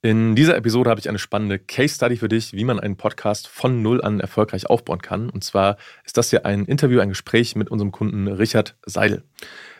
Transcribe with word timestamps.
In 0.00 0.36
dieser 0.36 0.56
Episode 0.56 0.90
habe 0.90 1.00
ich 1.00 1.08
eine 1.08 1.18
spannende 1.18 1.58
Case 1.58 1.96
Study 1.96 2.16
für 2.16 2.28
dich, 2.28 2.52
wie 2.52 2.62
man 2.62 2.78
einen 2.78 2.96
Podcast 2.96 3.48
von 3.48 3.82
Null 3.82 4.00
an 4.00 4.20
erfolgreich 4.20 4.70
aufbauen 4.70 5.02
kann. 5.02 5.28
Und 5.28 5.42
zwar 5.42 5.76
ist 6.04 6.16
das 6.16 6.30
hier 6.30 6.46
ein 6.46 6.66
Interview, 6.66 7.00
ein 7.00 7.08
Gespräch 7.08 7.56
mit 7.56 7.68
unserem 7.68 7.90
Kunden 7.90 8.28
Richard 8.28 8.76
Seidel. 8.86 9.24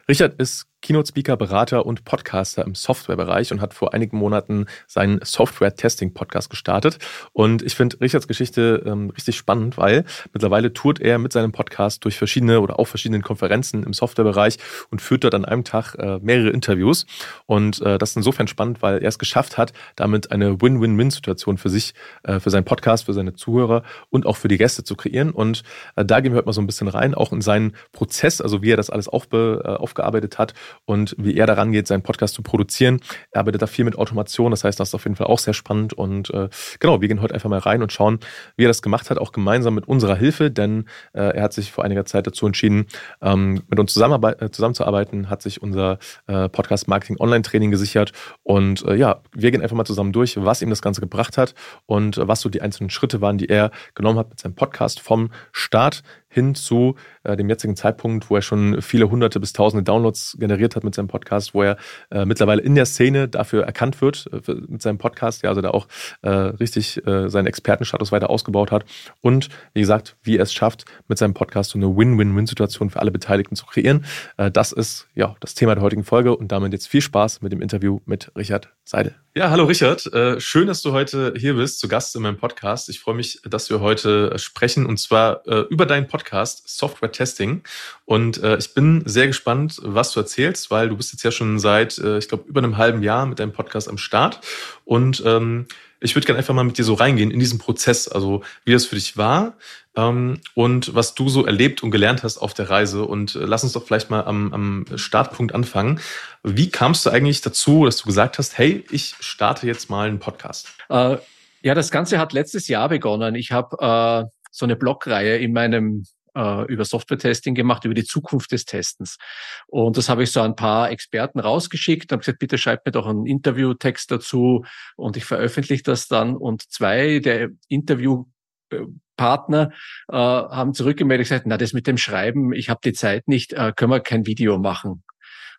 Richard 0.09 0.35
ist 0.41 0.67
Keynote-Speaker, 0.81 1.37
Berater 1.37 1.87
und 1.87 2.05
Podcaster 2.05 2.65
im 2.65 2.75
Softwarebereich 2.75 3.51
und 3.53 3.61
hat 3.61 3.75
vor 3.75 3.95
einigen 3.95 4.17
Monaten 4.17 4.67
seinen 4.87 5.21
Software-Testing-Podcast 5.23 6.51
gestartet. 6.51 6.99
Und 7.33 7.63
ich 7.63 7.75
finde 7.75 8.01
Richards 8.01 8.29
Geschichte 8.29 8.83
ähm, 8.87 9.11
richtig 9.11 9.37
spannend, 9.37 9.77
weil 9.77 10.05
mittlerweile 10.33 10.73
tourt 10.73 11.01
er 11.01 11.19
mit 11.19 11.33
seinem 11.33 11.53
Podcast 11.53 12.05
durch 12.05 12.17
verschiedene 12.17 12.61
oder 12.61 12.79
auf 12.79 12.89
verschiedenen 12.89 13.23
Konferenzen 13.23 13.83
im 13.83 13.93
Softwarebereich 13.93 14.59
und 14.91 15.03
führt 15.03 15.25
dort 15.25 15.35
an 15.35 15.45
einem 15.45 15.65
Tag 15.65 15.97
äh, 15.97 16.19
mehrere 16.21 16.51
Interviews. 16.51 17.07
Und 17.47 17.81
äh, 17.83 17.99
das 17.99 18.11
ist 18.11 18.17
insofern 18.17 18.47
spannend, 18.47 18.81
weil 18.81 19.03
er 19.03 19.09
es 19.09 19.19
geschafft 19.19 19.59
hat, 19.59 19.73
damit 19.97 20.31
eine 20.31 20.61
Win-Win-Win-Situation 20.61 21.59
für 21.59 21.71
sich, 21.71 21.95
äh, 22.23 22.39
für 22.39 22.51
seinen 22.51 22.65
Podcast, 22.65 23.07
für 23.07 23.15
seine 23.15 23.35
Zuhörer 23.35 23.83
und 24.11 24.27
auch 24.27 24.37
für 24.37 24.49
die 24.49 24.59
Gäste 24.59 24.85
zu 24.85 24.95
kreieren. 24.95 25.31
Und 25.33 25.65
äh, 25.97 26.05
da 26.05 26.21
gehen 26.21 26.33
wir 26.33 26.37
heute 26.39 26.47
mal 26.47 26.53
so 26.53 26.61
ein 26.61 26.67
bisschen 26.67 26.89
rein, 26.89 27.15
auch 27.15 27.33
in 27.33 27.41
seinen 27.41 27.73
Prozess, 27.93 28.41
also 28.41 28.63
wie 28.63 28.71
er 28.71 28.77
das 28.77 28.91
alles 28.91 29.09
aufbe, 29.09 29.63
äh, 29.65 29.69
aufgearbeitet 29.71 30.39
hat 30.39 30.55
und 30.85 31.15
wie 31.19 31.37
er 31.37 31.47
daran 31.47 31.73
geht, 31.73 31.87
seinen 31.87 32.03
Podcast 32.03 32.35
zu 32.35 32.43
produzieren. 32.43 33.01
Er 33.31 33.41
arbeitet 33.41 33.63
da 33.63 33.67
viel 33.67 33.85
mit 33.85 33.97
Automation, 33.97 34.51
das 34.51 34.65
heißt, 34.65 34.79
das 34.79 34.89
ist 34.89 34.95
auf 34.95 35.05
jeden 35.05 35.17
Fall 35.17 35.27
auch 35.27 35.39
sehr 35.39 35.55
spannend. 35.55 35.93
Und 35.93 36.31
äh, 36.31 36.49
genau, 36.81 37.01
wir 37.01 37.09
gehen 37.09 37.21
heute 37.23 37.35
einfach 37.35 37.51
mal 37.51 37.59
rein 37.59 37.83
und 37.83 37.93
schauen, 37.93 38.21
wie 38.57 38.65
er 38.65 38.69
das 38.69 38.83
gemacht 38.83 39.11
hat, 39.11 39.19
auch 39.19 39.33
gemeinsam 39.33 39.75
mit 39.75 39.87
unserer 39.89 40.17
Hilfe, 40.17 40.51
denn 40.51 40.87
äh, 41.13 41.37
er 41.37 41.43
hat 41.43 41.53
sich 41.53 41.73
vor 41.73 41.85
einiger 41.85 42.05
Zeit 42.05 42.27
dazu 42.27 42.47
entschieden, 42.47 42.87
ähm, 43.21 43.63
mit 43.69 43.79
uns 43.79 43.97
äh, 43.97 44.51
zusammenzuarbeiten, 44.51 45.31
hat 45.31 45.43
sich 45.43 45.63
unser 45.63 45.99
äh, 46.27 46.49
Podcast 46.49 46.89
Marketing 46.89 47.17
Online 47.19 47.43
Training 47.43 47.71
gesichert. 47.71 48.13
Und 48.43 48.85
äh, 48.85 48.95
ja, 48.95 49.23
wir 49.35 49.51
gehen 49.51 49.63
einfach 49.63 49.77
mal 49.77 49.85
zusammen 49.85 50.13
durch, 50.13 50.37
was 50.37 50.63
ihm 50.63 50.71
das 50.71 50.83
Ganze 50.83 51.01
gebracht 51.01 51.39
hat 51.39 51.55
und 51.87 52.19
äh, 52.19 52.29
was 52.29 52.41
so 52.41 52.49
die 52.49 52.63
einzelnen 52.63 52.91
Schritte 52.91 53.21
waren, 53.21 53.39
die 53.39 53.49
er 53.49 53.71
genommen 53.95 54.19
hat 54.19 54.31
mit 54.31 54.41
seinem 54.41 54.55
Podcast 54.55 55.01
vom 55.01 55.31
Start 55.53 56.03
hin 56.29 56.55
zu 56.55 56.95
äh, 57.25 57.37
dem 57.37 57.49
jetzigen 57.49 57.77
Zeitpunkt, 57.77 58.31
wo 58.31 58.37
er 58.37 58.43
schon 58.43 58.81
viele 58.83 59.11
hunderte 59.11 59.41
bis 59.41 59.53
tausende 59.53 59.83
Downloads 59.83 60.37
generiert 60.39 60.77
hat 60.77 60.85
mit 60.85 60.95
seinem 60.95 61.09
Podcast, 61.09 61.55
wo 61.55 61.63
er 61.63 61.77
äh, 62.11 62.25
mittlerweile 62.25 62.63
in 62.63 62.75
der 62.75 62.87
Szene 62.87 63.29
dafür 63.29 63.65
erkannt 63.65 64.01
wird, 64.01 64.29
äh, 64.33 64.53
mit 64.69 64.83
seinem 64.83 64.99
Podcast, 64.99 65.43
ja, 65.43 65.49
also 65.51 65.61
da 65.61 65.71
auch 65.71 65.89
äh, 66.23 66.31
richtig 66.31 67.05
äh, 67.07 67.29
seinen 67.29 67.47
Expertenstatus 67.47 68.13
weiter 68.13 68.31
ausgebaut 68.31 68.71
hat 68.71 68.85
und 69.21 69.49
wie 69.75 69.81
gesagt, 69.81 70.17
wie 70.23 70.37
er 70.37 70.43
es 70.43 70.53
schafft, 70.53 70.85
mit 71.09 71.19
seinem 71.19 71.35
Podcast 71.35 71.71
so 71.71 71.79
eine 71.79 71.97
Win-Win-Win-Situation 71.97 72.91
für 72.91 73.01
alle 73.01 73.11
Beteiligten 73.11 73.57
zu 73.57 73.67
kreieren. 73.67 74.05
Äh, 74.37 74.51
das 74.51 74.73
ist 74.73 75.09
ja 75.15 75.35
das 75.41 75.55
Thema 75.55 75.75
der 75.75 75.83
heutigen 75.83 76.05
Folge 76.05 76.37
und 76.37 76.53
damit 76.53 76.73
jetzt 76.73 76.89
viel 76.89 77.01
Spaß 77.01 77.43
mit 77.43 77.53
dem 77.53 77.63
Interview 77.63 78.01
mit 78.05 78.33
Richard 78.37 78.71
Seidel. 78.85 79.15
Ja, 79.35 79.51
hallo 79.51 79.65
Richard. 79.65 80.07
Äh, 80.13 80.41
schön, 80.41 80.67
dass 80.67 80.81
du 80.81 80.93
heute 80.93 81.35
hier 81.37 81.55
bist, 81.55 81.81
zu 81.81 81.87
Gast 81.87 82.17
in 82.17 82.23
meinem 82.23 82.39
Podcast. 82.39 82.89
Ich 82.89 82.99
freue 82.99 83.15
mich, 83.15 83.41
dass 83.45 83.69
wir 83.69 83.81
heute 83.81 84.37
sprechen 84.39 84.87
und 84.87 84.97
zwar 84.97 85.47
äh, 85.47 85.61
über 85.69 85.85
deinen 85.85 86.09
Podcast 86.09 86.63
Software 86.67 87.13
Testing. 87.13 87.63
Und 88.07 88.43
äh, 88.43 88.57
ich 88.57 88.73
bin 88.73 89.03
sehr 89.05 89.27
gespannt, 89.27 89.81
was 89.83 90.13
du 90.13 90.21
erzählst, 90.21 90.71
weil 90.71 90.89
du 90.89 90.97
bist 90.97 91.13
jetzt 91.13 91.23
ja 91.25 91.31
schon 91.31 91.59
seit, 91.59 91.99
ich 91.99 92.29
glaube, 92.29 92.45
über 92.49 92.61
einem 92.61 92.79
halben 92.79 93.03
Jahr 93.03 93.27
mit 93.27 93.39
deinem 93.39 93.53
Podcast 93.53 93.89
am 93.89 93.99
Start. 93.99 94.41
Und 94.87 95.23
ähm, 95.25 95.67
ich 96.01 96.15
würde 96.15 96.27
gerne 96.27 96.39
einfach 96.39 96.55
mal 96.55 96.65
mit 96.65 96.79
dir 96.79 96.85
so 96.85 96.95
reingehen 96.95 97.31
in 97.31 97.41
diesen 97.41 97.59
Prozess, 97.59 98.09
also 98.09 98.43
wie 98.65 98.73
das 98.73 98.87
für 98.87 98.95
dich 98.95 99.17
war 99.17 99.57
ähm, 99.97 100.41
und 100.55 100.95
was 100.95 101.15
du 101.15 101.29
so 101.29 101.45
erlebt 101.45 101.83
und 101.83 101.91
gelernt 101.91 102.23
hast 102.23 102.39
auf 102.39 102.55
der 102.55 102.71
Reise. 102.71 103.05
Und 103.05 103.35
äh, 103.35 103.41
lass 103.41 103.65
uns 103.65 103.73
doch 103.73 103.85
vielleicht 103.85 104.11
mal 104.11 104.25
am, 104.25 104.53
am 104.53 104.85
Startpunkt 104.97 105.55
anfangen. 105.55 106.01
Wie 106.43 106.71
kamst 106.71 107.05
du 107.05 107.11
eigentlich 107.11 107.41
dazu, 107.41 107.85
dass 107.85 107.97
du 107.99 108.07
gesagt 108.07 108.39
hast, 108.39 108.59
hey, 108.59 108.85
ich 108.91 109.17
starte 109.21 109.67
jetzt 109.67 109.91
mal 109.91 110.09
einen 110.09 110.21
Podcast? 110.21 110.69
Äh, 110.89 111.17
ja, 111.63 111.75
das 111.75 111.91
Ganze 111.91 112.19
hat 112.19 112.33
letztes 112.33 112.69
Jahr 112.69 112.89
begonnen. 112.89 113.35
Ich 113.35 113.51
habe 113.51 113.77
äh, 113.81 114.31
so 114.51 114.67
eine 114.67 114.77
Blogreihe 114.77 115.37
in 115.39 115.53
meinem 115.53 116.05
äh, 116.35 116.65
über 116.67 116.85
Software-Testing 116.85 117.55
gemacht, 117.55 117.85
über 117.85 117.95
die 117.95 118.05
Zukunft 118.05 118.53
des 118.53 118.65
Testens. 118.65 119.19
Und 119.67 119.97
das 119.97 120.09
habe 120.09 120.23
ich 120.23 120.33
so 120.33 120.41
ein 120.41 120.57
paar 120.57 120.91
Experten 120.91 121.41
rausgeschickt, 121.41 122.13
habe 122.13 122.21
gesagt, 122.21 122.39
bitte 122.39 122.59
schreibt 122.59 122.87
mir 122.87 122.93
doch 122.93 123.07
einen 123.07 123.27
Interviewtext 123.27 124.11
dazu 124.11 124.65
und 124.97 125.17
ich 125.17 125.25
veröffentliche 125.25 125.83
das 125.83 126.09
dann. 126.09 126.37
Und 126.37 126.71
zwei 126.71 127.21
der 127.21 127.51
Interviewpartner 127.69 129.71
äh, 130.09 130.17
haben 130.17 130.75
zurückgemeldet 130.75 131.29
gesagt, 131.29 131.47
na, 131.47 131.57
das 131.57 131.73
mit 131.73 131.87
dem 131.87 131.99
Schreiben, 131.99 132.53
ich 132.53 132.71
habe 132.71 132.81
die 132.85 132.93
Zeit 132.93 133.29
nicht, 133.29 133.53
äh, 133.53 133.73
können 133.75 133.93
wir 133.93 134.01
kein 134.01 134.27
Video 134.27 134.59
machen. 134.59 135.03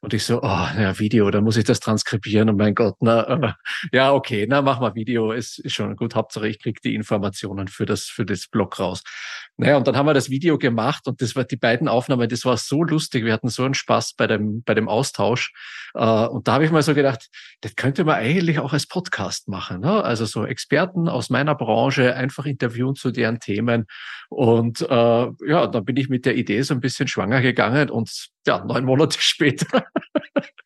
Und 0.02 0.14
ich 0.14 0.24
so, 0.24 0.42
oh, 0.42 0.68
ja, 0.78 0.98
Video, 0.98 1.30
da 1.30 1.42
muss 1.42 1.58
ich 1.58 1.66
das 1.66 1.82
transkribieren. 1.82 2.50
Und 2.50 2.58
mein 2.58 2.74
Gott, 2.74 2.96
na, 3.02 3.24
äh, 3.24 3.54
ja, 3.92 4.14
okay, 4.14 4.46
na, 4.50 4.62
mach 4.62 4.80
mal 4.80 4.96
Video, 4.96 5.34
ist, 5.34 5.60
ist 5.60 5.74
schon 5.74 5.96
gut. 5.98 6.16
Hauptsache, 6.16 6.48
ich 6.48 6.62
krieg 6.62 6.82
die 6.82 6.96
Informationen 6.96 7.68
für 7.68 7.86
das, 7.86 8.06
für 8.06 8.26
das 8.26 8.48
Blog 8.48 8.80
raus. 8.80 9.04
Naja, 9.58 9.76
und 9.76 9.88
dann 9.88 9.98
haben 9.98 10.06
wir 10.06 10.14
das 10.14 10.30
Video 10.30 10.58
gemacht 10.58 11.06
und 11.08 11.22
das 11.22 11.36
war 11.36 11.44
die 11.44 11.58
beiden 11.58 11.90
Aufnahmen, 11.90 12.30
das 12.30 12.46
war 12.46 12.56
so 12.56 12.82
lustig. 12.84 13.26
Wir 13.26 13.34
hatten 13.34 13.50
so 13.50 13.66
einen 13.66 13.74
Spaß 13.74 14.14
bei 14.14 14.26
dem, 14.26 14.64
bei 14.64 14.74
dem 14.74 14.88
Austausch. 14.88 15.52
Äh, 15.94 16.28
und 16.28 16.48
da 16.48 16.54
habe 16.54 16.64
ich 16.64 16.72
mal 16.72 16.82
so 16.82 16.94
gedacht, 16.94 17.28
das 17.60 17.76
könnte 17.76 18.06
man 18.06 18.16
eigentlich 18.16 18.60
auch 18.60 18.72
als 18.72 18.88
Podcast 18.88 19.50
machen. 19.50 19.82
Ne? 19.82 20.02
Also 20.02 20.24
so 20.24 20.46
Experten 20.46 21.10
aus 21.10 21.30
meiner 21.30 21.56
Branche 21.56 22.16
einfach 22.16 22.46
interviewen 22.46 22.96
zu 22.96 23.12
deren 23.12 23.42
Themen. 23.42 23.86
Und 24.30 24.82
äh, 24.82 25.28
ja, 25.48 25.68
dann 25.68 25.84
bin 25.84 25.98
ich 25.98 26.08
mit 26.08 26.26
der 26.26 26.38
Idee 26.38 26.62
so 26.62 26.74
ein 26.74 26.80
bisschen 26.80 27.08
schwanger 27.08 27.42
gegangen 27.42 27.90
und 27.90 28.30
ja, 28.50 28.66
neun 28.66 28.84
Monate 28.84 29.18
später 29.22 29.86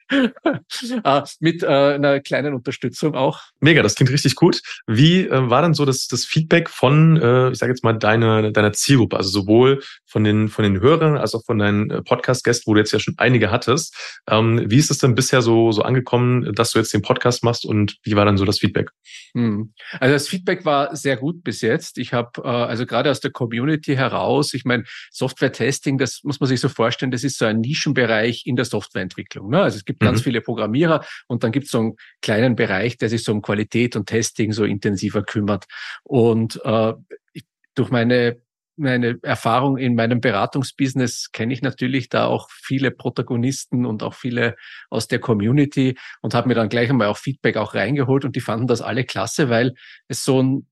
äh, 0.09 1.21
mit 1.39 1.63
äh, 1.63 1.67
einer 1.67 2.19
kleinen 2.19 2.53
Unterstützung 2.53 3.15
auch. 3.15 3.41
Mega, 3.59 3.81
das 3.81 3.95
klingt 3.95 4.11
richtig 4.11 4.35
gut. 4.35 4.61
Wie 4.87 5.27
äh, 5.27 5.49
war 5.49 5.61
dann 5.61 5.73
so 5.73 5.85
das, 5.85 6.07
das 6.07 6.25
Feedback 6.25 6.69
von, 6.69 7.17
äh, 7.17 7.51
ich 7.51 7.57
sage 7.57 7.71
jetzt 7.71 7.83
mal, 7.83 7.93
deiner 7.93 8.51
deiner 8.51 8.73
Zielgruppe, 8.73 9.17
also 9.17 9.29
sowohl 9.29 9.81
von 10.05 10.23
den, 10.23 10.47
von 10.47 10.63
den 10.63 10.79
Hörern 10.79 11.17
als 11.17 11.33
auch 11.35 11.43
von 11.45 11.57
deinen 11.57 11.89
äh, 11.89 12.01
Podcast-Gästen, 12.01 12.69
wo 12.69 12.73
du 12.73 12.79
jetzt 12.79 12.91
ja 12.91 12.99
schon 12.99 13.15
einige 13.17 13.51
hattest. 13.51 14.21
Ähm, 14.29 14.63
wie 14.67 14.77
ist 14.77 14.91
es 14.91 14.99
denn 14.99 15.15
bisher 15.15 15.41
so, 15.41 15.71
so 15.71 15.81
angekommen, 15.81 16.53
dass 16.53 16.71
du 16.71 16.79
jetzt 16.79 16.93
den 16.93 17.01
Podcast 17.01 17.43
machst 17.43 17.65
und 17.65 17.97
wie 18.03 18.15
war 18.15 18.25
dann 18.25 18.37
so 18.37 18.45
das 18.45 18.59
Feedback? 18.59 18.91
Hm. 19.33 19.73
Also 19.99 20.13
das 20.13 20.27
Feedback 20.27 20.65
war 20.65 20.95
sehr 20.95 21.17
gut 21.17 21.43
bis 21.43 21.61
jetzt. 21.61 21.97
Ich 21.97 22.13
habe 22.13 22.41
äh, 22.43 22.47
also 22.47 22.85
gerade 22.85 23.09
aus 23.09 23.19
der 23.19 23.31
Community 23.31 23.95
heraus, 23.95 24.53
ich 24.53 24.65
meine, 24.65 24.83
Software-Testing, 25.11 25.97
das 25.97 26.21
muss 26.23 26.39
man 26.39 26.47
sich 26.47 26.59
so 26.59 26.69
vorstellen, 26.69 27.11
das 27.11 27.23
ist 27.23 27.37
so 27.37 27.45
ein 27.45 27.61
Nischenbereich 27.73 28.43
in 28.45 28.55
der 28.55 28.65
Softwareentwicklung. 28.65 29.49
Ne? 29.49 29.61
Also 29.61 29.77
es 29.77 29.85
gibt 29.85 29.99
ganz 29.99 30.19
mhm. 30.19 30.23
viele 30.23 30.41
Programmierer 30.41 31.03
und 31.27 31.43
dann 31.43 31.51
gibt 31.51 31.65
es 31.65 31.71
so 31.71 31.79
einen 31.79 31.93
kleinen 32.21 32.55
Bereich, 32.55 32.97
der 32.97 33.09
sich 33.09 33.23
so 33.23 33.31
um 33.31 33.41
Qualität 33.41 33.95
und 33.95 34.05
Testing 34.05 34.51
so 34.51 34.63
intensiver 34.63 35.23
kümmert. 35.23 35.65
Und 36.03 36.61
äh, 36.63 36.93
ich, 37.33 37.45
durch 37.75 37.89
meine 37.89 38.41
meine 38.75 39.19
Erfahrung 39.21 39.77
in 39.77 39.93
meinem 39.93 40.19
Beratungsbusiness 40.19 41.31
kenne 41.31 41.53
ich 41.53 41.61
natürlich 41.61 42.09
da 42.09 42.25
auch 42.25 42.49
viele 42.49 42.89
Protagonisten 42.89 43.85
und 43.85 44.01
auch 44.01 44.15
viele 44.15 44.55
aus 44.89 45.07
der 45.07 45.19
Community 45.19 45.95
und 46.21 46.33
habe 46.33 46.47
mir 46.47 46.55
dann 46.55 46.69
gleich 46.69 46.89
einmal 46.89 47.07
auch 47.07 47.17
Feedback 47.17 47.55
auch 47.55 47.75
reingeholt 47.75 48.25
und 48.25 48.35
die 48.35 48.41
fanden 48.41 48.65
das 48.65 48.81
alle 48.81 49.03
klasse, 49.03 49.49
weil 49.49 49.75
es 50.07 50.23
so 50.23 50.41
ein 50.41 50.67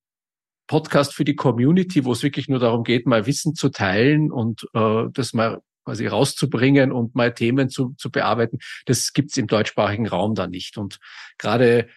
Podcast 0.66 1.14
für 1.14 1.26
die 1.26 1.36
Community, 1.36 2.04
wo 2.04 2.14
es 2.14 2.24
wirklich 2.24 2.48
nur 2.48 2.58
darum 2.58 2.84
geht, 2.84 3.06
mal 3.06 3.28
Wissen 3.28 3.54
zu 3.54 3.70
teilen 3.70 4.32
und 4.32 4.64
äh, 4.74 5.04
das 5.14 5.34
mal 5.34 5.62
quasi 5.84 6.08
rauszubringen 6.08 6.92
und 6.92 7.16
mal 7.16 7.34
Themen 7.34 7.70
zu, 7.70 7.94
zu 7.98 8.12
bearbeiten, 8.12 8.60
das 8.86 9.14
gibt's 9.14 9.38
im 9.38 9.48
deutschsprachigen 9.48 10.08
Raum 10.08 10.36
da 10.36 10.48
nicht. 10.48 10.78
Und 10.78 11.00
gerade 11.38 11.88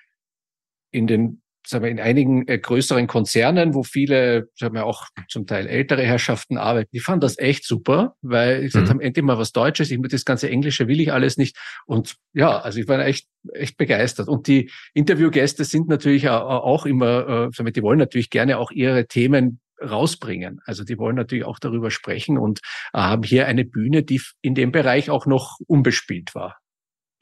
in 0.90 1.06
den 1.06 1.42
sagen 1.66 1.84
wir, 1.84 1.90
in 1.90 2.00
einigen 2.00 2.46
äh, 2.46 2.58
größeren 2.58 3.06
Konzernen, 3.06 3.74
wo 3.74 3.82
viele, 3.82 4.48
sagen 4.54 4.74
wir 4.74 4.84
auch 4.84 5.06
zum 5.28 5.46
Teil 5.46 5.66
ältere 5.66 6.02
Herrschaften 6.02 6.58
arbeiten, 6.58 6.90
die 6.92 7.00
fanden 7.00 7.20
das 7.20 7.38
echt 7.38 7.64
super, 7.64 8.16
weil 8.22 8.58
ich 8.58 8.66
gesagt 8.66 8.86
mhm. 8.86 8.90
haben, 8.90 9.00
endlich 9.00 9.24
mal 9.24 9.38
was 9.38 9.52
Deutsches, 9.52 9.90
ich 9.90 10.00
das 10.02 10.24
ganze 10.24 10.50
Englische 10.50 10.88
will 10.88 11.00
ich 11.00 11.12
alles 11.12 11.36
nicht. 11.36 11.56
Und 11.86 12.16
ja, 12.34 12.58
also 12.58 12.78
ich 12.80 12.88
war 12.88 13.04
echt, 13.04 13.28
echt 13.52 13.76
begeistert. 13.76 14.28
Und 14.28 14.46
die 14.46 14.70
Interviewgäste 14.92 15.64
sind 15.64 15.88
natürlich 15.88 16.28
auch 16.28 16.86
immer, 16.86 17.50
äh, 17.50 17.72
die 17.72 17.82
wollen 17.82 17.98
natürlich 17.98 18.30
gerne 18.30 18.58
auch 18.58 18.70
ihre 18.70 19.06
Themen 19.06 19.60
rausbringen. 19.88 20.60
Also 20.64 20.84
die 20.84 20.98
wollen 20.98 21.16
natürlich 21.16 21.44
auch 21.44 21.58
darüber 21.58 21.90
sprechen 21.90 22.38
und 22.38 22.60
äh, 22.92 22.98
haben 22.98 23.22
hier 23.22 23.46
eine 23.46 23.64
Bühne, 23.64 24.02
die 24.02 24.20
in 24.42 24.54
dem 24.54 24.72
Bereich 24.72 25.10
auch 25.10 25.26
noch 25.26 25.58
unbespielt 25.66 26.34
war. 26.34 26.58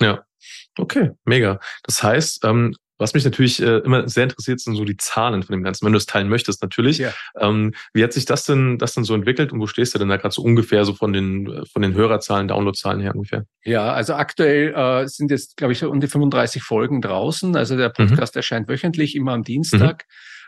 Ja, 0.00 0.24
okay, 0.78 1.10
mega. 1.24 1.60
Das 1.84 2.02
heißt, 2.02 2.44
ähm, 2.44 2.74
was 3.02 3.14
mich 3.14 3.24
natürlich 3.24 3.60
äh, 3.60 3.78
immer 3.78 4.08
sehr 4.08 4.24
interessiert, 4.24 4.60
sind 4.60 4.76
so 4.76 4.84
die 4.84 4.96
Zahlen 4.96 5.42
von 5.42 5.52
dem 5.54 5.64
Ganzen, 5.64 5.84
wenn 5.84 5.92
du 5.92 5.98
es 5.98 6.06
teilen 6.06 6.28
möchtest 6.28 6.62
natürlich. 6.62 6.98
Ja. 6.98 7.12
Ähm, 7.36 7.74
wie 7.92 8.04
hat 8.04 8.12
sich 8.12 8.26
das 8.26 8.44
denn, 8.44 8.78
das 8.78 8.94
denn 8.94 9.04
so 9.04 9.14
entwickelt 9.14 9.52
und 9.52 9.60
wo 9.60 9.66
stehst 9.66 9.94
du 9.94 9.98
denn 9.98 10.08
da 10.08 10.16
gerade 10.16 10.32
so 10.32 10.42
ungefähr 10.42 10.84
so 10.84 10.94
von 10.94 11.12
den, 11.12 11.64
von 11.70 11.82
den 11.82 11.94
Hörerzahlen, 11.94 12.48
Downloadzahlen 12.48 13.00
her 13.00 13.14
ungefähr? 13.14 13.44
Ja, 13.64 13.92
also 13.92 14.14
aktuell 14.14 14.72
äh, 14.74 15.08
sind 15.08 15.30
jetzt, 15.32 15.56
glaube 15.56 15.72
ich, 15.72 15.80
so 15.80 15.90
um 15.90 16.00
die 16.00 16.06
35 16.06 16.62
Folgen 16.62 17.02
draußen. 17.02 17.56
Also 17.56 17.76
der 17.76 17.88
mhm. 17.88 18.08
Podcast 18.08 18.36
mhm. 18.36 18.38
erscheint 18.38 18.68
wöchentlich, 18.68 19.16
immer 19.16 19.32
am 19.32 19.42
Dienstag. 19.42 20.04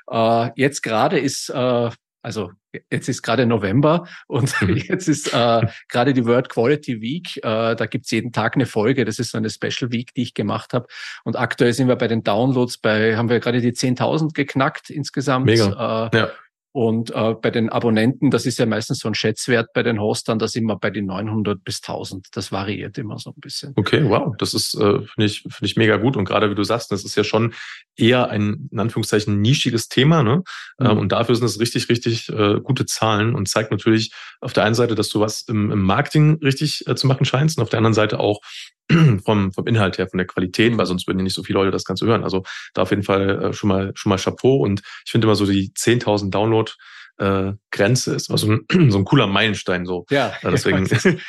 Mhm. 0.08 0.16
Äh, 0.16 0.50
jetzt 0.54 0.82
gerade 0.82 1.18
ist 1.18 1.50
äh, 1.50 1.90
Also 2.24 2.52
jetzt 2.90 3.08
ist 3.08 3.22
gerade 3.22 3.44
November 3.44 4.08
und 4.26 4.60
mhm. 4.62 4.76
jetzt 4.88 5.08
ist 5.08 5.32
äh, 5.34 5.66
gerade 5.88 6.14
die 6.14 6.24
World 6.24 6.48
Quality 6.48 7.02
Week. 7.02 7.36
Äh, 7.36 7.76
da 7.76 7.86
gibt's 7.86 8.10
jeden 8.10 8.32
Tag 8.32 8.54
eine 8.54 8.64
Folge. 8.64 9.04
Das 9.04 9.18
ist 9.18 9.32
so 9.32 9.38
eine 9.38 9.50
Special 9.50 9.92
Week, 9.92 10.14
die 10.14 10.22
ich 10.22 10.32
gemacht 10.34 10.72
habe. 10.72 10.86
Und 11.24 11.38
aktuell 11.38 11.74
sind 11.74 11.86
wir 11.86 11.96
bei 11.96 12.08
den 12.08 12.22
Downloads 12.22 12.78
bei, 12.78 13.16
haben 13.18 13.28
wir 13.28 13.40
gerade 13.40 13.60
die 13.60 13.72
10.000 13.72 14.32
geknackt 14.32 14.88
insgesamt. 14.88 15.44
Mega. 15.44 16.10
Äh, 16.12 16.16
ja. 16.16 16.30
Und 16.76 17.12
äh, 17.12 17.34
bei 17.40 17.52
den 17.52 17.68
Abonnenten, 17.68 18.32
das 18.32 18.46
ist 18.46 18.58
ja 18.58 18.66
meistens 18.66 18.98
so 18.98 19.06
ein 19.06 19.14
Schätzwert 19.14 19.68
bei 19.74 19.84
den 19.84 20.00
Hostern, 20.00 20.40
da 20.40 20.48
sind 20.48 20.64
wir 20.64 20.76
bei 20.76 20.90
den 20.90 21.06
900 21.06 21.62
bis 21.62 21.80
1000. 21.80 22.26
Das 22.32 22.50
variiert 22.50 22.98
immer 22.98 23.16
so 23.20 23.30
ein 23.30 23.40
bisschen. 23.40 23.74
Okay, 23.76 24.02
wow, 24.02 24.34
das 24.38 24.54
ist, 24.54 24.74
äh, 24.74 24.98
finde 25.06 25.24
ich, 25.24 25.42
finde 25.42 25.66
ich 25.66 25.76
mega 25.76 25.98
gut. 25.98 26.16
Und 26.16 26.24
gerade 26.24 26.50
wie 26.50 26.56
du 26.56 26.64
sagst, 26.64 26.90
das 26.90 27.04
ist 27.04 27.14
ja 27.14 27.22
schon 27.22 27.54
eher 27.94 28.28
ein, 28.28 28.68
in 28.72 28.80
Anführungszeichen, 28.80 29.40
nischiges 29.40 29.86
Thema. 29.86 30.24
Ne? 30.24 30.42
Mhm. 30.80 30.86
Ähm, 30.86 30.98
und 30.98 31.12
dafür 31.12 31.36
sind 31.36 31.46
es 31.46 31.60
richtig, 31.60 31.88
richtig 31.88 32.28
äh, 32.30 32.58
gute 32.60 32.86
Zahlen 32.86 33.36
und 33.36 33.48
zeigt 33.48 33.70
natürlich 33.70 34.12
auf 34.40 34.52
der 34.52 34.64
einen 34.64 34.74
Seite, 34.74 34.96
dass 34.96 35.08
du 35.10 35.20
was 35.20 35.42
im, 35.42 35.70
im 35.70 35.80
Marketing 35.80 36.40
richtig 36.42 36.88
äh, 36.88 36.96
zu 36.96 37.06
machen 37.06 37.24
scheinst 37.24 37.56
und 37.56 37.62
auf 37.62 37.70
der 37.70 37.78
anderen 37.78 37.94
Seite 37.94 38.18
auch, 38.18 38.40
vom, 39.24 39.52
vom 39.52 39.66
Inhalt 39.66 39.98
her, 39.98 40.08
von 40.08 40.18
der 40.18 40.26
Qualität, 40.26 40.76
weil 40.76 40.86
sonst 40.86 41.06
würden 41.06 41.18
ja 41.18 41.24
nicht 41.24 41.34
so 41.34 41.42
viele 41.42 41.58
Leute 41.58 41.70
das 41.70 41.84
Ganze 41.84 42.06
hören. 42.06 42.24
Also 42.24 42.42
da 42.74 42.82
auf 42.82 42.90
jeden 42.90 43.02
Fall 43.02 43.42
äh, 43.42 43.52
schon 43.52 43.68
mal 43.68 43.92
schon 43.94 44.10
mal 44.10 44.18
Chapeau 44.18 44.56
und 44.56 44.82
ich 45.04 45.10
finde 45.10 45.26
immer 45.26 45.36
so 45.36 45.46
die 45.46 45.70
10.000 45.70 46.30
Download 46.30 46.70
äh, 47.18 47.52
Grenze 47.70 48.14
ist. 48.14 48.30
Also 48.30 48.58
so 48.88 48.98
ein 48.98 49.04
cooler 49.04 49.26
Meilenstein 49.26 49.84
so. 49.84 50.06
Ja. 50.10 50.32
Äh, 50.44 50.50
deswegen. 50.50 50.86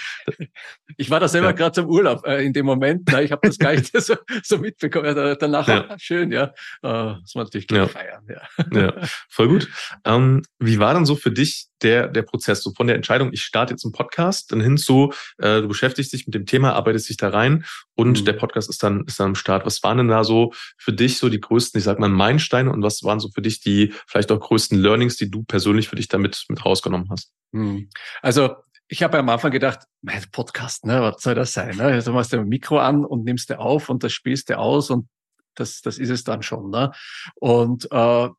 ich 0.97 1.09
war 1.09 1.19
da 1.19 1.27
selber 1.27 1.47
ja. 1.47 1.53
gerade 1.53 1.73
zum 1.73 1.85
Urlaub 1.87 2.25
äh, 2.25 2.43
in 2.43 2.53
dem 2.53 2.65
Moment. 2.65 3.07
Na, 3.11 3.21
ich 3.21 3.31
habe 3.31 3.47
das 3.47 3.57
gar 3.57 3.73
nicht 3.73 3.91
so, 4.01 4.15
so 4.43 4.57
mitbekommen. 4.57 5.15
Äh, 5.15 5.37
danach 5.39 5.67
ja. 5.67 5.95
schön, 5.97 6.31
ja. 6.31 6.45
Äh, 6.81 7.15
das 7.21 7.31
war 7.35 7.43
natürlich 7.43 7.69
ja. 7.71 7.87
feiern. 7.87 8.27
Ja. 8.27 8.81
ja, 8.81 8.93
voll 9.29 9.47
gut. 9.47 9.69
Ähm, 10.03 10.43
wie 10.59 10.79
war 10.79 10.93
dann 10.93 11.05
so 11.05 11.15
für 11.15 11.31
dich 11.31 11.67
der 11.81 12.07
der 12.07 12.23
Prozess 12.23 12.61
so 12.61 12.73
von 12.73 12.87
der 12.87 12.95
Entscheidung? 12.95 13.31
Ich 13.31 13.43
starte 13.43 13.73
jetzt 13.73 13.85
einen 13.85 13.93
Podcast, 13.93 14.51
dann 14.51 14.61
hin 14.61 14.77
zu 14.77 15.13
äh, 15.37 15.61
du 15.61 15.67
beschäftigst 15.67 16.11
dich 16.13 16.25
mit 16.25 16.33
dem 16.33 16.45
Thema, 16.45 16.73
arbeitest 16.73 17.09
dich 17.09 17.17
da 17.17 17.29
rein 17.29 17.65
und 17.95 18.21
mhm. 18.21 18.25
der 18.25 18.33
Podcast 18.33 18.69
ist 18.69 18.83
dann 18.83 19.05
ist 19.05 19.19
dann 19.19 19.27
am 19.27 19.35
Start. 19.35 19.65
Was 19.65 19.81
waren 19.83 19.97
denn 19.97 20.07
da 20.07 20.23
so 20.23 20.51
für 20.77 20.93
dich 20.93 21.17
so 21.17 21.29
die 21.29 21.39
größten, 21.39 21.77
ich 21.77 21.85
sag 21.85 21.99
mal 21.99 22.09
Meilensteine 22.09 22.71
und 22.71 22.81
was 22.81 23.03
waren 23.03 23.19
so 23.19 23.29
für 23.29 23.41
dich 23.41 23.61
die 23.61 23.93
vielleicht 24.07 24.31
auch 24.31 24.39
größten 24.39 24.79
Learnings, 24.79 25.17
die 25.17 25.31
du 25.31 25.43
persönlich 25.43 25.74
persönlich 25.75 25.89
für 25.89 25.95
dich 25.95 26.07
damit 26.07 26.45
mit 26.49 26.65
rausgenommen 26.65 27.09
hast? 27.09 27.31
Hm. 27.53 27.89
Also 28.21 28.55
ich 28.87 29.03
habe 29.03 29.17
am 29.17 29.29
Anfang 29.29 29.51
gedacht, 29.51 29.79
mein 30.01 30.23
Podcast, 30.31 30.85
ne, 30.85 31.01
was 31.01 31.21
soll 31.21 31.35
das 31.35 31.53
sein? 31.53 31.75
Ne? 31.77 31.85
Also 31.85 32.13
machst 32.13 32.33
du 32.33 32.37
ein 32.37 32.47
Mikro 32.47 32.79
an 32.79 33.03
und 33.03 33.23
nimmst 33.23 33.49
du 33.49 33.59
auf 33.59 33.89
und 33.89 34.03
das 34.03 34.13
spielst 34.13 34.49
du 34.49 34.57
aus 34.57 34.89
und 34.89 35.07
das, 35.55 35.81
das 35.81 35.97
ist 35.97 36.09
es 36.09 36.23
dann 36.23 36.43
schon. 36.43 36.69
Ne? 36.69 36.91
Und 37.35 37.87
äh, 37.91 38.29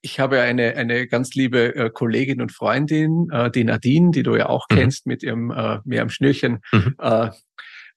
ich 0.00 0.18
habe 0.18 0.40
eine, 0.40 0.74
eine 0.76 1.06
ganz 1.06 1.34
liebe 1.34 1.74
äh, 1.74 1.90
Kollegin 1.90 2.40
und 2.40 2.52
Freundin, 2.52 3.28
äh, 3.30 3.50
die 3.50 3.64
Nadine, 3.64 4.10
die 4.10 4.22
du 4.22 4.34
ja 4.36 4.48
auch 4.48 4.66
mhm. 4.70 4.76
kennst 4.76 5.06
mit 5.06 5.22
ihrem 5.22 5.50
äh, 5.50 5.80
Meer 5.84 6.02
am 6.02 6.08
Schnürchen. 6.08 6.60
Mhm. 6.72 6.96
Äh, 6.98 7.30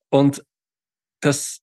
und 0.09 0.43
das, 1.21 1.61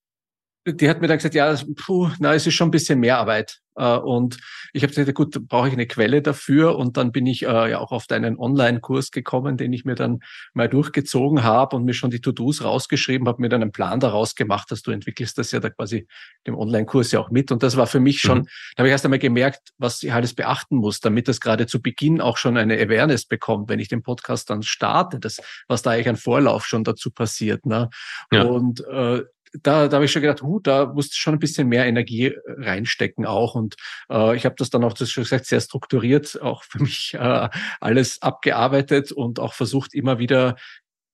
die 0.66 0.88
hat 0.88 1.00
mir 1.00 1.08
dann 1.08 1.18
gesagt, 1.18 1.34
ja, 1.34 1.54
puh, 1.76 2.10
na, 2.18 2.34
es 2.34 2.46
ist 2.46 2.54
schon 2.54 2.68
ein 2.68 2.72
bisschen 2.72 3.00
mehr 3.00 3.18
Arbeit. 3.18 3.58
Äh, 3.74 3.96
und 3.96 4.38
ich 4.72 4.82
habe 4.82 4.92
gesagt, 4.92 5.14
gut, 5.14 5.48
brauche 5.48 5.68
ich 5.68 5.72
eine 5.72 5.86
Quelle 5.86 6.22
dafür. 6.22 6.76
Und 6.76 6.96
dann 6.96 7.12
bin 7.12 7.26
ich 7.26 7.42
äh, 7.42 7.70
ja 7.70 7.78
auch 7.78 7.92
auf 7.92 8.06
deinen 8.06 8.38
Online-Kurs 8.38 9.10
gekommen, 9.10 9.56
den 9.56 9.72
ich 9.72 9.84
mir 9.84 9.94
dann 9.94 10.20
mal 10.54 10.68
durchgezogen 10.68 11.42
habe 11.42 11.76
und 11.76 11.84
mir 11.84 11.94
schon 11.94 12.10
die 12.10 12.20
To-Dos 12.20 12.62
rausgeschrieben, 12.62 13.28
habe 13.28 13.42
mir 13.42 13.48
dann 13.48 13.62
einen 13.62 13.72
Plan 13.72 14.00
daraus 14.00 14.34
gemacht, 14.34 14.70
dass 14.70 14.82
du 14.82 14.90
entwickelst 14.90 15.38
das 15.38 15.52
ja 15.52 15.60
da 15.60 15.70
quasi 15.70 16.06
dem 16.46 16.54
Online-Kurs 16.54 17.12
ja 17.12 17.20
auch 17.20 17.30
mit. 17.30 17.50
Und 17.50 17.62
das 17.62 17.76
war 17.76 17.86
für 17.86 18.00
mich 18.00 18.20
schon, 18.20 18.38
mhm. 18.38 18.46
da 18.76 18.82
habe 18.82 18.88
ich 18.88 18.92
erst 18.92 19.04
einmal 19.04 19.18
gemerkt, 19.18 19.70
was 19.78 20.02
ich 20.02 20.12
alles 20.12 20.34
beachten 20.34 20.76
muss, 20.76 21.00
damit 21.00 21.28
das 21.28 21.40
gerade 21.40 21.66
zu 21.66 21.80
Beginn 21.80 22.20
auch 22.20 22.36
schon 22.36 22.56
eine 22.56 22.74
Awareness 22.74 23.26
bekommt, 23.26 23.68
wenn 23.68 23.80
ich 23.80 23.88
den 23.88 24.02
Podcast 24.02 24.50
dann 24.50 24.62
starte, 24.62 25.18
das, 25.18 25.40
was 25.68 25.82
da 25.82 25.90
eigentlich 25.90 26.08
ein 26.08 26.16
Vorlauf 26.16 26.66
schon 26.66 26.84
dazu 26.84 27.10
passiert. 27.10 27.66
Ne? 27.66 27.88
Ja. 28.30 28.44
Und 28.44 28.84
äh, 28.86 29.22
da, 29.52 29.88
da 29.88 29.96
habe 29.96 30.04
ich 30.04 30.12
schon 30.12 30.22
gedacht, 30.22 30.42
huh, 30.42 30.60
da 30.60 30.86
musst 30.86 31.12
du 31.12 31.16
schon 31.16 31.34
ein 31.34 31.38
bisschen 31.38 31.68
mehr 31.68 31.86
Energie 31.86 32.26
äh, 32.26 32.40
reinstecken 32.58 33.26
auch. 33.26 33.54
Und 33.54 33.76
äh, 34.10 34.36
ich 34.36 34.44
habe 34.44 34.54
das 34.58 34.70
dann 34.70 34.84
auch, 34.84 34.92
das 34.92 35.10
schon 35.10 35.24
gesagt, 35.24 35.46
sehr 35.46 35.60
strukturiert 35.60 36.40
auch 36.40 36.64
für 36.64 36.82
mich 36.82 37.14
äh, 37.18 37.48
alles 37.80 38.22
abgearbeitet 38.22 39.12
und 39.12 39.40
auch 39.40 39.54
versucht, 39.54 39.94
immer 39.94 40.18
wieder 40.18 40.56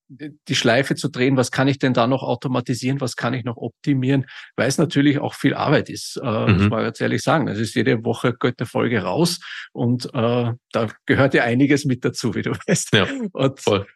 die 0.09 0.55
Schleife 0.55 0.95
zu 0.95 1.09
drehen, 1.09 1.37
was 1.37 1.51
kann 1.51 1.69
ich 1.69 1.79
denn 1.79 1.93
da 1.93 2.07
noch 2.07 2.23
automatisieren, 2.23 3.01
was 3.01 3.15
kann 3.15 3.35
ich 3.35 3.45
noch 3.45 3.57
optimieren, 3.57 4.25
weil 4.57 4.69
es 4.69 4.79
natürlich 4.79 5.19
auch 5.19 5.35
viel 5.35 5.55
Arbeit 5.55 5.91
ist, 5.91 6.19
äh, 6.23 6.47
mhm. 6.47 6.53
muss 6.55 6.71
man 6.71 6.85
ganz 6.85 7.01
ehrlich 7.01 7.23
sagen. 7.23 7.47
Es 7.49 7.59
ist 7.59 7.75
jede 7.75 8.05
Woche 8.05 8.33
geht 8.33 8.55
eine 8.59 8.67
Folge 8.67 9.03
raus 9.03 9.39
und 9.73 10.07
äh, 10.15 10.53
da 10.73 10.89
gehört 11.05 11.35
ja 11.35 11.45
einiges 11.45 11.85
mit 11.85 12.05
dazu, 12.05 12.35
wie 12.35 12.43
du 12.43 12.53
weißt. 12.67 12.95
Ja, 12.95 13.07
und 13.33 13.61
voll. 13.61 13.87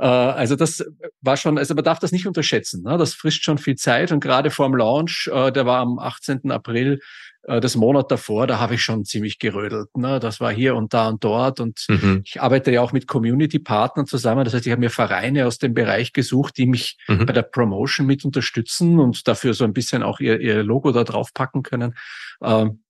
Äh, 0.00 0.06
also 0.06 0.56
das 0.56 0.84
war 1.20 1.36
schon, 1.36 1.58
also 1.58 1.74
man 1.74 1.84
darf 1.84 1.98
das 1.98 2.12
nicht 2.12 2.26
unterschätzen. 2.26 2.82
Ne? 2.82 2.96
Das 2.96 3.14
frisst 3.14 3.44
schon 3.44 3.58
viel 3.58 3.76
Zeit 3.76 4.12
und 4.12 4.20
gerade 4.20 4.50
vor 4.50 4.66
dem 4.66 4.76
Launch, 4.76 5.30
äh, 5.32 5.52
der 5.52 5.66
war 5.66 5.80
am 5.80 5.98
18. 5.98 6.50
April, 6.50 7.00
äh, 7.42 7.60
das 7.60 7.76
Monat 7.76 8.10
davor, 8.10 8.46
da 8.46 8.58
habe 8.58 8.76
ich 8.76 8.82
schon 8.82 9.04
ziemlich 9.04 9.38
gerödelt. 9.38 9.94
Ne? 9.96 10.18
Das 10.18 10.40
war 10.40 10.52
hier 10.52 10.74
und 10.74 10.94
da 10.94 11.08
und 11.08 11.22
dort 11.22 11.60
und 11.60 11.84
mhm. 11.88 12.22
ich 12.24 12.40
arbeite 12.40 12.70
ja 12.72 12.80
auch 12.80 12.92
mit 12.92 13.06
Community-Partnern 13.06 14.06
zusammen. 14.06 14.44
Das 14.44 14.54
heißt, 14.54 14.66
ich 14.66 14.72
habe 14.72 14.80
mir 14.80 14.90
Vereine 14.90 15.46
aus 15.46 15.58
dem 15.58 15.74
Bereich 15.74 16.14
gesucht, 16.14 16.56
die 16.56 16.66
mich 16.66 16.96
mhm. 17.06 17.26
bei 17.26 17.34
der 17.34 17.42
Promotion 17.42 18.06
mit 18.06 18.24
unterstützen 18.24 18.98
und 18.98 19.28
dafür 19.28 19.52
so 19.52 19.64
ein 19.64 19.74
bisschen 19.74 20.02
auch 20.02 20.20
ihr, 20.20 20.40
ihr 20.40 20.62
Logo 20.62 20.92
da 20.92 21.04
drauf 21.04 21.34
packen 21.34 21.62
können. 21.62 21.94
Ähm, 22.42 22.80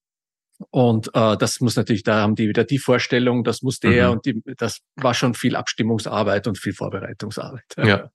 und 0.69 1.09
äh, 1.13 1.37
das 1.37 1.59
muss 1.59 1.75
natürlich, 1.75 2.03
da 2.03 2.21
haben 2.21 2.35
die 2.35 2.47
wieder 2.47 2.63
die 2.63 2.79
Vorstellung, 2.79 3.43
das 3.43 3.61
muss 3.61 3.79
der 3.79 4.07
mhm. 4.07 4.11
und 4.13 4.25
die, 4.25 4.41
das 4.57 4.79
war 4.95 5.13
schon 5.13 5.33
viel 5.33 5.55
Abstimmungsarbeit 5.55 6.47
und 6.47 6.57
viel 6.57 6.73
Vorbereitungsarbeit. 6.73 7.63
Ja. 7.77 8.11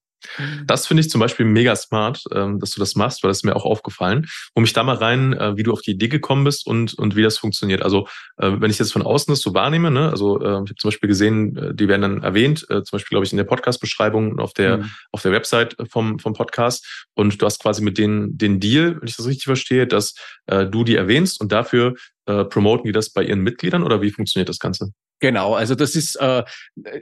Das 0.66 0.86
finde 0.86 1.02
ich 1.02 1.10
zum 1.10 1.20
Beispiel 1.20 1.46
mega 1.46 1.76
smart, 1.76 2.24
ähm, 2.32 2.58
dass 2.58 2.70
du 2.70 2.80
das 2.80 2.96
machst, 2.96 3.22
weil 3.22 3.28
das 3.28 3.38
ist 3.38 3.44
mir 3.44 3.54
auch 3.54 3.64
aufgefallen. 3.64 4.26
Hol 4.54 4.62
mich 4.62 4.72
da 4.72 4.82
mal 4.82 4.96
rein, 4.96 5.32
äh, 5.32 5.56
wie 5.56 5.62
du 5.62 5.72
auf 5.72 5.82
die 5.82 5.92
Idee 5.92 6.08
gekommen 6.08 6.44
bist 6.44 6.66
und, 6.66 6.94
und 6.94 7.16
wie 7.16 7.22
das 7.22 7.38
funktioniert. 7.38 7.82
Also 7.82 8.08
äh, 8.38 8.50
wenn 8.58 8.70
ich 8.70 8.78
jetzt 8.78 8.92
von 8.92 9.02
außen 9.02 9.32
das 9.32 9.40
so 9.40 9.54
wahrnehme, 9.54 9.90
ne, 9.90 10.10
also 10.10 10.40
äh, 10.40 10.44
ich 10.44 10.70
habe 10.70 10.74
zum 10.76 10.88
Beispiel 10.88 11.08
gesehen, 11.08 11.74
die 11.74 11.88
werden 11.88 12.02
dann 12.02 12.22
erwähnt, 12.22 12.66
äh, 12.68 12.82
zum 12.82 12.96
Beispiel 12.96 13.10
glaube 13.10 13.26
ich 13.26 13.32
in 13.32 13.36
der 13.36 13.44
Podcast-Beschreibung 13.44 14.38
auf 14.38 14.52
der 14.52 14.78
mhm. 14.78 14.90
auf 15.12 15.22
der 15.22 15.32
Website 15.32 15.76
vom 15.90 16.18
vom 16.18 16.32
Podcast 16.32 17.06
und 17.14 17.40
du 17.40 17.46
hast 17.46 17.60
quasi 17.60 17.82
mit 17.82 17.98
denen 17.98 18.36
den 18.36 18.60
Deal, 18.60 18.96
wenn 19.00 19.08
ich 19.08 19.16
das 19.16 19.26
richtig 19.26 19.44
verstehe, 19.44 19.86
dass 19.86 20.14
äh, 20.46 20.66
du 20.66 20.84
die 20.84 20.96
erwähnst 20.96 21.40
und 21.40 21.52
dafür 21.52 21.94
äh, 22.26 22.44
promoten 22.44 22.86
die 22.86 22.92
das 22.92 23.10
bei 23.10 23.22
ihren 23.22 23.40
Mitgliedern 23.40 23.82
oder 23.82 24.02
wie 24.02 24.10
funktioniert 24.10 24.48
das 24.48 24.58
Ganze? 24.58 24.92
Genau, 25.18 25.54
also 25.54 25.74
das 25.74 25.94
ist, 25.94 26.16
äh, 26.16 26.44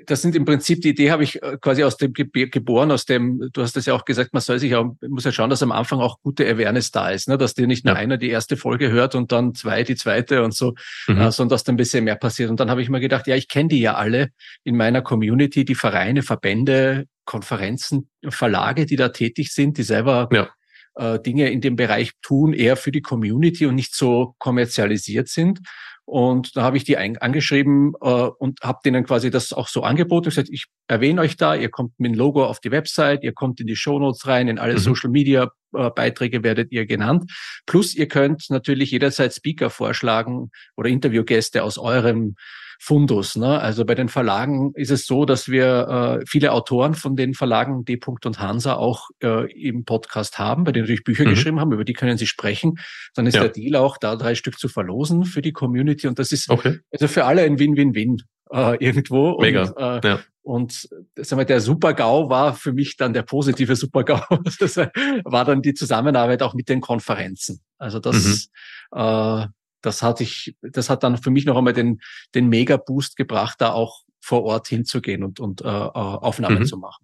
das 0.06 0.22
sind 0.22 0.36
im 0.36 0.44
Prinzip 0.44 0.80
die 0.82 0.90
Idee 0.90 1.10
habe 1.10 1.24
ich 1.24 1.42
äh, 1.42 1.58
quasi 1.60 1.82
aus 1.82 1.96
dem 1.96 2.12
Ge 2.12 2.46
geboren, 2.46 2.92
aus 2.92 3.06
dem, 3.06 3.50
du 3.52 3.62
hast 3.62 3.74
das 3.76 3.86
ja 3.86 3.94
auch 3.94 4.04
gesagt, 4.04 4.32
man 4.32 4.40
soll 4.40 4.60
sich 4.60 4.76
auch, 4.76 4.94
muss 5.08 5.24
ja 5.24 5.32
schauen, 5.32 5.50
dass 5.50 5.64
am 5.64 5.72
Anfang 5.72 5.98
auch 5.98 6.20
gute 6.22 6.48
Awareness 6.48 6.92
da 6.92 7.10
ist, 7.10 7.28
ne? 7.28 7.36
dass 7.38 7.54
dir 7.54 7.66
nicht 7.66 7.84
nur 7.84 7.94
ja. 7.94 8.00
einer 8.00 8.16
die 8.16 8.30
erste 8.30 8.56
Folge 8.56 8.90
hört 8.90 9.16
und 9.16 9.32
dann 9.32 9.54
zwei 9.54 9.82
die 9.82 9.96
zweite 9.96 10.44
und 10.44 10.54
so, 10.54 10.74
mhm. 11.08 11.20
äh, 11.20 11.32
sondern 11.32 11.54
dass 11.54 11.64
dann 11.64 11.74
ein 11.74 11.78
bisschen 11.78 12.04
mehr 12.04 12.16
passiert. 12.16 12.50
Und 12.50 12.60
dann 12.60 12.70
habe 12.70 12.82
ich 12.82 12.88
mir 12.88 13.00
gedacht, 13.00 13.26
ja, 13.26 13.34
ich 13.34 13.48
kenne 13.48 13.68
die 13.68 13.80
ja 13.80 13.94
alle 13.94 14.28
in 14.62 14.76
meiner 14.76 15.02
Community, 15.02 15.64
die 15.64 15.74
Vereine, 15.74 16.22
Verbände, 16.22 17.06
Konferenzen, 17.24 18.10
Verlage, 18.28 18.86
die 18.86 18.96
da 18.96 19.08
tätig 19.08 19.52
sind, 19.52 19.76
die 19.78 19.82
selber 19.82 20.28
ja 20.30 20.48
äh, 20.96 21.18
Dinge 21.20 21.50
in 21.50 21.60
dem 21.60 21.76
Bereich 21.76 22.12
tun, 22.22 22.52
eher 22.52 22.76
für 22.76 22.92
die 22.92 23.02
Community 23.02 23.66
und 23.66 23.74
nicht 23.74 23.94
so 23.94 24.34
kommerzialisiert 24.38 25.28
sind. 25.28 25.60
Und 26.06 26.54
da 26.54 26.62
habe 26.62 26.76
ich 26.76 26.84
die 26.84 26.98
angeschrieben 26.98 27.94
äh, 28.00 28.08
und 28.08 28.60
habe 28.62 28.80
denen 28.84 29.04
quasi 29.04 29.30
das 29.30 29.52
auch 29.52 29.68
so 29.68 29.82
angeboten. 29.82 30.28
Ich 30.28 30.34
gesagt, 30.34 30.50
ich 30.50 30.66
erwähne 30.86 31.22
euch 31.22 31.36
da, 31.36 31.54
ihr 31.54 31.70
kommt 31.70 31.98
mit 31.98 32.12
dem 32.12 32.18
Logo 32.18 32.44
auf 32.44 32.60
die 32.60 32.70
Website, 32.70 33.22
ihr 33.22 33.32
kommt 33.32 33.60
in 33.60 33.66
die 33.66 33.76
Shownotes 33.76 34.26
rein, 34.26 34.48
in 34.48 34.58
alle 34.58 34.74
mhm. 34.74 34.78
Social 34.78 35.10
Media 35.10 35.50
äh, 35.74 35.90
Beiträge 35.90 36.42
werdet 36.42 36.72
ihr 36.72 36.84
genannt. 36.86 37.30
Plus 37.66 37.94
ihr 37.94 38.06
könnt 38.06 38.50
natürlich 38.50 38.90
jederzeit 38.90 39.32
Speaker 39.32 39.70
vorschlagen 39.70 40.50
oder 40.76 40.90
Interviewgäste 40.90 41.62
aus 41.62 41.78
eurem 41.78 42.36
Fundus. 42.84 43.36
Ne? 43.36 43.58
Also 43.58 43.86
bei 43.86 43.94
den 43.94 44.10
Verlagen 44.10 44.72
ist 44.74 44.90
es 44.90 45.06
so, 45.06 45.24
dass 45.24 45.48
wir 45.48 46.20
äh, 46.20 46.24
viele 46.28 46.52
Autoren 46.52 46.92
von 46.92 47.16
den 47.16 47.32
Verlagen 47.32 47.86
D. 47.86 47.98
und 48.04 48.38
Hansa 48.38 48.74
auch 48.74 49.08
äh, 49.22 49.50
im 49.52 49.86
Podcast 49.86 50.38
haben, 50.38 50.64
bei 50.64 50.72
denen 50.72 50.84
natürlich 50.84 51.02
Bücher 51.02 51.24
mhm. 51.24 51.30
geschrieben 51.30 51.60
haben, 51.60 51.72
über 51.72 51.84
die 51.86 51.94
können 51.94 52.18
sie 52.18 52.26
sprechen. 52.26 52.74
Dann 53.14 53.26
ist 53.26 53.36
ja. 53.36 53.40
der 53.40 53.52
Deal 53.52 53.76
auch, 53.76 53.96
da 53.96 54.16
drei 54.16 54.34
Stück 54.34 54.58
zu 54.58 54.68
verlosen 54.68 55.24
für 55.24 55.40
die 55.40 55.52
Community. 55.52 56.06
Und 56.06 56.18
das 56.18 56.30
ist 56.30 56.50
okay. 56.50 56.80
also 56.92 57.08
für 57.08 57.24
alle 57.24 57.40
ein 57.40 57.58
Win-Win-Win 57.58 58.20
äh, 58.52 58.76
irgendwo. 58.84 59.40
Mega. 59.40 59.62
Und, 59.62 60.04
äh, 60.04 60.08
ja. 60.08 60.20
Und 60.42 60.86
sagen 61.16 61.40
wir, 61.40 61.46
der 61.46 61.62
Super-GAU 61.62 62.28
war 62.28 62.52
für 62.52 62.74
mich 62.74 62.98
dann 62.98 63.14
der 63.14 63.22
positive 63.22 63.76
Super-GAU. 63.76 64.20
Das 64.58 64.76
war 64.76 65.46
dann 65.46 65.62
die 65.62 65.72
Zusammenarbeit 65.72 66.42
auch 66.42 66.52
mit 66.52 66.68
den 66.68 66.82
Konferenzen. 66.82 67.60
Also 67.78 67.98
das, 67.98 68.50
mhm. 68.92 68.98
äh, 68.98 69.46
das 69.84 70.02
hat 70.02 70.20
ich, 70.20 70.56
das 70.62 70.90
hat 70.90 71.02
dann 71.02 71.18
für 71.18 71.30
mich 71.30 71.44
noch 71.44 71.56
einmal 71.56 71.72
den, 71.72 72.00
den 72.34 72.48
Mega-Boost 72.48 73.16
gebracht, 73.16 73.60
da 73.60 73.72
auch 73.72 74.02
vor 74.20 74.44
Ort 74.44 74.68
hinzugehen 74.68 75.22
und, 75.22 75.40
und 75.40 75.60
äh, 75.60 75.66
äh 75.66 75.70
Aufnahmen 75.70 76.60
mhm. 76.60 76.66
zu 76.66 76.78
machen. 76.78 77.03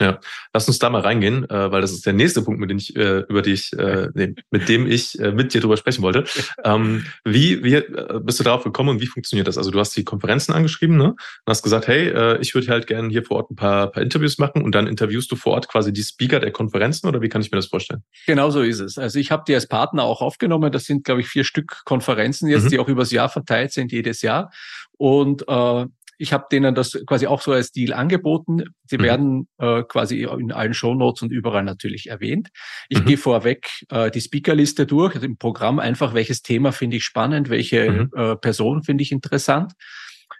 Ja, 0.00 0.20
lass 0.54 0.68
uns 0.68 0.78
da 0.78 0.90
mal 0.90 1.00
reingehen, 1.00 1.48
äh, 1.50 1.72
weil 1.72 1.80
das 1.80 1.90
ist 1.90 2.06
der 2.06 2.12
nächste 2.12 2.42
Punkt, 2.42 2.60
mit 2.60 2.70
dem 2.70 2.78
ich, 2.78 2.94
äh, 2.94 3.24
über 3.28 3.42
dich, 3.42 3.72
äh, 3.72 4.08
nee, 4.14 4.34
mit 4.50 4.68
dem 4.68 4.86
ich 4.86 5.18
äh, 5.18 5.32
mit 5.32 5.52
dir 5.52 5.60
drüber 5.60 5.76
sprechen 5.76 6.02
wollte. 6.02 6.24
Ähm, 6.62 7.04
wie, 7.24 7.64
wie 7.64 7.74
äh, 7.74 8.20
bist 8.22 8.38
du 8.38 8.44
darauf 8.44 8.62
gekommen 8.62 8.90
und 8.90 9.00
wie 9.00 9.08
funktioniert 9.08 9.48
das? 9.48 9.58
Also 9.58 9.72
du 9.72 9.80
hast 9.80 9.96
die 9.96 10.04
Konferenzen 10.04 10.52
angeschrieben, 10.52 10.96
ne? 10.96 11.10
Und 11.10 11.18
hast 11.48 11.64
gesagt, 11.64 11.88
hey, 11.88 12.10
äh, 12.10 12.38
ich 12.40 12.54
würde 12.54 12.68
halt 12.68 12.86
gerne 12.86 13.08
hier 13.08 13.24
vor 13.24 13.38
Ort 13.38 13.50
ein 13.50 13.56
paar, 13.56 13.90
paar 13.90 14.02
Interviews 14.02 14.38
machen 14.38 14.62
und 14.62 14.72
dann 14.74 14.86
interviewst 14.86 15.32
du 15.32 15.36
vor 15.36 15.54
Ort 15.54 15.68
quasi 15.68 15.92
die 15.92 16.02
Speaker 16.02 16.38
der 16.38 16.52
Konferenzen 16.52 17.08
oder 17.08 17.20
wie 17.20 17.28
kann 17.28 17.40
ich 17.40 17.50
mir 17.50 17.56
das 17.56 17.66
vorstellen? 17.66 18.04
Genau 18.26 18.50
so 18.50 18.62
ist 18.62 18.78
es. 18.78 18.98
Also 18.98 19.18
ich 19.18 19.32
habe 19.32 19.42
die 19.48 19.54
als 19.54 19.66
Partner 19.66 20.04
auch 20.04 20.22
aufgenommen. 20.22 20.70
Das 20.70 20.84
sind, 20.84 21.02
glaube 21.02 21.22
ich, 21.22 21.28
vier 21.28 21.42
Stück 21.42 21.84
Konferenzen 21.84 22.48
jetzt, 22.48 22.64
mhm. 22.64 22.68
die 22.68 22.78
auch 22.78 22.88
übers 22.88 23.10
Jahr 23.10 23.28
verteilt 23.28 23.72
sind, 23.72 23.90
jedes 23.90 24.22
Jahr. 24.22 24.52
Und 24.96 25.42
äh, 25.48 25.86
ich 26.18 26.32
habe 26.32 26.46
denen 26.50 26.74
das 26.74 26.92
quasi 27.06 27.26
auch 27.26 27.40
so 27.40 27.52
als 27.52 27.70
Deal 27.70 27.92
angeboten. 27.92 28.64
Sie 28.84 28.98
mhm. 28.98 29.02
werden 29.02 29.48
äh, 29.58 29.82
quasi 29.84 30.24
in 30.24 30.52
allen 30.52 30.74
Shownotes 30.74 31.22
und 31.22 31.30
überall 31.30 31.62
natürlich 31.62 32.08
erwähnt. 32.08 32.48
Ich 32.88 33.00
mhm. 33.00 33.06
gehe 33.06 33.16
vorweg 33.16 33.68
äh, 33.88 34.10
die 34.10 34.20
Speakerliste 34.20 34.84
durch, 34.84 35.14
also 35.14 35.26
im 35.26 35.38
Programm 35.38 35.78
einfach, 35.78 36.14
welches 36.14 36.42
Thema 36.42 36.72
finde 36.72 36.96
ich 36.96 37.04
spannend, 37.04 37.48
welche 37.48 37.90
mhm. 37.90 38.10
äh, 38.14 38.36
Person 38.36 38.82
finde 38.82 39.02
ich 39.02 39.12
interessant. 39.12 39.72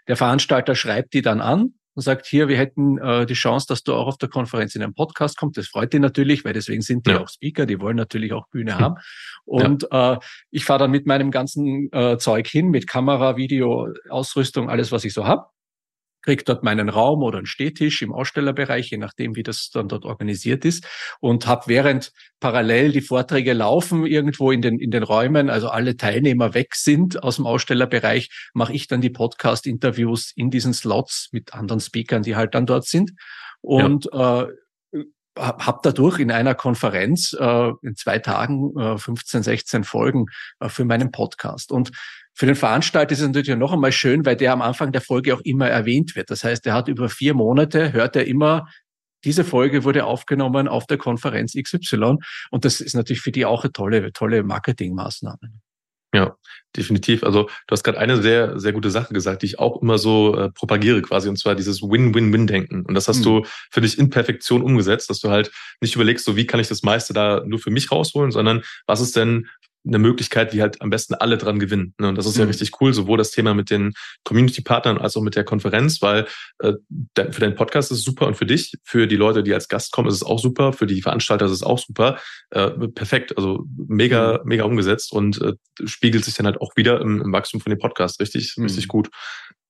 Der 0.07 0.17
Veranstalter 0.17 0.75
schreibt 0.75 1.13
die 1.13 1.21
dann 1.21 1.39
an 1.39 1.73
und 1.93 2.03
sagt, 2.03 2.25
hier, 2.25 2.47
wir 2.47 2.57
hätten 2.57 2.97
äh, 2.97 3.25
die 3.25 3.33
Chance, 3.33 3.65
dass 3.69 3.83
du 3.83 3.93
auch 3.93 4.07
auf 4.07 4.17
der 4.17 4.29
Konferenz 4.29 4.75
in 4.75 4.83
einen 4.83 4.93
Podcast 4.93 5.37
kommst. 5.37 5.57
Das 5.57 5.67
freut 5.67 5.93
die 5.93 5.99
natürlich, 5.99 6.43
weil 6.45 6.53
deswegen 6.53 6.81
sind 6.81 7.07
die 7.07 7.11
ja. 7.11 7.21
auch 7.21 7.29
Speaker, 7.29 7.65
die 7.65 7.79
wollen 7.79 7.97
natürlich 7.97 8.33
auch 8.33 8.47
Bühne 8.49 8.77
haben. 8.77 8.95
Und 9.45 9.87
ja. 9.91 10.13
äh, 10.13 10.19
ich 10.51 10.65
fahre 10.65 10.79
dann 10.79 10.91
mit 10.91 11.07
meinem 11.07 11.31
ganzen 11.31 11.91
äh, 11.91 12.17
Zeug 12.17 12.47
hin, 12.47 12.69
mit 12.69 12.87
Kamera, 12.87 13.37
Video, 13.37 13.89
Ausrüstung, 14.09 14.69
alles, 14.69 14.91
was 14.91 15.05
ich 15.05 15.13
so 15.13 15.25
hab 15.25 15.51
kriege 16.21 16.43
dort 16.43 16.63
meinen 16.63 16.89
Raum 16.89 17.23
oder 17.23 17.37
einen 17.37 17.47
Stehtisch 17.47 18.01
im 18.01 18.13
Ausstellerbereich, 18.13 18.91
je 18.91 18.97
nachdem, 18.97 19.35
wie 19.35 19.43
das 19.43 19.69
dann 19.69 19.87
dort 19.87 20.05
organisiert 20.05 20.65
ist 20.65 20.87
und 21.19 21.47
habe 21.47 21.63
während 21.67 22.11
parallel 22.39 22.91
die 22.91 23.01
Vorträge 23.01 23.53
laufen 23.53 24.05
irgendwo 24.05 24.51
in 24.51 24.61
den 24.61 24.79
in 24.79 24.91
den 24.91 25.03
Räumen, 25.03 25.49
also 25.49 25.69
alle 25.69 25.97
Teilnehmer 25.97 26.53
weg 26.53 26.75
sind 26.75 27.23
aus 27.23 27.37
dem 27.37 27.45
Ausstellerbereich, 27.45 28.29
mache 28.53 28.73
ich 28.73 28.87
dann 28.87 29.01
die 29.01 29.09
Podcast-Interviews 29.09 30.31
in 30.35 30.49
diesen 30.49 30.73
Slots 30.73 31.29
mit 31.31 31.53
anderen 31.53 31.79
Speakern, 31.79 32.23
die 32.23 32.35
halt 32.35 32.55
dann 32.55 32.65
dort 32.65 32.85
sind 32.85 33.11
und 33.61 34.07
ja. 34.13 34.43
äh, 34.43 34.47
habe 35.39 35.79
dadurch 35.83 36.19
in 36.19 36.31
einer 36.31 36.55
Konferenz 36.55 37.35
äh, 37.39 37.71
in 37.81 37.95
zwei 37.95 38.19
Tagen 38.19 38.77
äh, 38.77 38.97
15, 38.97 39.43
16 39.43 39.83
Folgen 39.83 40.25
äh, 40.59 40.69
für 40.69 40.85
meinen 40.85 41.11
Podcast. 41.11 41.71
Und 41.71 41.91
für 42.39 42.45
den 42.45 42.55
Veranstalter 42.55 43.11
ist 43.11 43.19
es 43.19 43.27
natürlich 43.27 43.53
noch 43.57 43.73
einmal 43.73 43.91
schön, 43.91 44.25
weil 44.25 44.37
der 44.37 44.53
am 44.53 44.61
Anfang 44.61 44.93
der 44.93 45.01
Folge 45.01 45.35
auch 45.35 45.41
immer 45.41 45.67
erwähnt 45.67 46.15
wird. 46.15 46.29
Das 46.29 46.45
heißt, 46.45 46.65
er 46.67 46.73
hat 46.73 46.87
über 46.87 47.09
vier 47.09 47.33
Monate, 47.33 47.91
hört 47.91 48.15
er 48.15 48.27
immer, 48.27 48.69
diese 49.25 49.43
Folge 49.43 49.83
wurde 49.83 50.05
aufgenommen 50.05 50.69
auf 50.69 50.87
der 50.87 50.97
Konferenz 50.97 51.53
XY. 51.61 52.15
Und 52.49 52.63
das 52.63 52.79
ist 52.79 52.95
natürlich 52.95 53.19
für 53.19 53.33
die 53.33 53.45
auch 53.45 53.65
eine 53.65 53.73
tolle, 53.73 54.13
tolle 54.13 54.43
Marketingmaßnahme. 54.43 55.51
Ja, 56.13 56.37
definitiv. 56.77 57.25
Also 57.25 57.43
du 57.43 57.71
hast 57.73 57.83
gerade 57.83 57.99
eine 57.99 58.21
sehr, 58.21 58.57
sehr 58.57 58.71
gute 58.71 58.89
Sache 58.89 59.13
gesagt, 59.13 59.41
die 59.41 59.47
ich 59.47 59.59
auch 59.59 59.81
immer 59.81 59.97
so 59.97 60.33
äh, 60.37 60.49
propagiere 60.49 61.01
quasi, 61.01 61.27
und 61.27 61.37
zwar 61.37 61.55
dieses 61.55 61.81
Win-Win-Win-Denken. 61.81 62.85
Und 62.85 62.93
das 62.93 63.09
hast 63.09 63.19
mhm. 63.19 63.23
du, 63.23 63.45
finde 63.69 63.87
ich, 63.89 63.99
in 63.99 64.09
Perfektion 64.09 64.63
umgesetzt, 64.63 65.09
dass 65.09 65.19
du 65.19 65.29
halt 65.29 65.51
nicht 65.81 65.93
überlegst, 65.93 66.23
so 66.23 66.37
wie 66.37 66.47
kann 66.47 66.61
ich 66.61 66.69
das 66.69 66.83
meiste 66.83 67.11
da 67.11 67.43
nur 67.45 67.59
für 67.59 67.69
mich 67.69 67.91
rausholen, 67.91 68.31
sondern 68.31 68.63
was 68.87 69.01
ist 69.01 69.17
denn 69.17 69.49
eine 69.85 69.99
Möglichkeit, 69.99 70.53
wie 70.53 70.61
halt 70.61 70.81
am 70.81 70.89
besten 70.89 71.13
alle 71.13 71.37
dran 71.37 71.59
gewinnen. 71.59 71.93
Ne? 71.99 72.09
Und 72.09 72.17
das 72.17 72.25
ist 72.25 72.35
mhm. 72.35 72.41
ja 72.41 72.47
richtig 72.47 72.81
cool, 72.81 72.93
sowohl 72.93 73.17
das 73.17 73.31
Thema 73.31 73.53
mit 73.53 73.69
den 73.69 73.93
Community-Partnern 74.23 74.97
als 74.97 75.15
auch 75.15 75.21
mit 75.21 75.35
der 75.35 75.43
Konferenz, 75.43 76.01
weil 76.01 76.27
äh, 76.59 76.73
für 77.15 77.39
deinen 77.39 77.55
Podcast 77.55 77.91
ist 77.91 77.99
es 77.99 78.03
super 78.03 78.27
und 78.27 78.35
für 78.35 78.45
dich, 78.45 78.73
für 78.83 79.07
die 79.07 79.15
Leute, 79.15 79.43
die 79.43 79.53
als 79.53 79.67
Gast 79.67 79.91
kommen, 79.91 80.09
ist 80.09 80.15
es 80.15 80.23
auch 80.23 80.39
super, 80.39 80.73
für 80.73 80.85
die 80.85 81.01
Veranstalter 81.01 81.45
ist 81.45 81.51
es 81.51 81.63
auch 81.63 81.79
super. 81.79 82.19
Äh, 82.49 82.69
perfekt, 82.89 83.37
also 83.37 83.65
mega, 83.87 84.39
mhm. 84.43 84.49
mega 84.49 84.63
umgesetzt 84.65 85.13
und 85.13 85.41
äh, 85.41 85.53
spiegelt 85.85 86.25
sich 86.25 86.35
dann 86.35 86.45
halt 86.45 86.59
auch 86.61 86.75
wieder 86.75 86.99
im, 87.01 87.21
im 87.21 87.31
Wachstum 87.31 87.61
von 87.61 87.69
dem 87.69 87.79
Podcast. 87.79 88.19
Richtig, 88.19 88.55
mhm. 88.57 88.65
richtig 88.65 88.87
gut. 88.87 89.09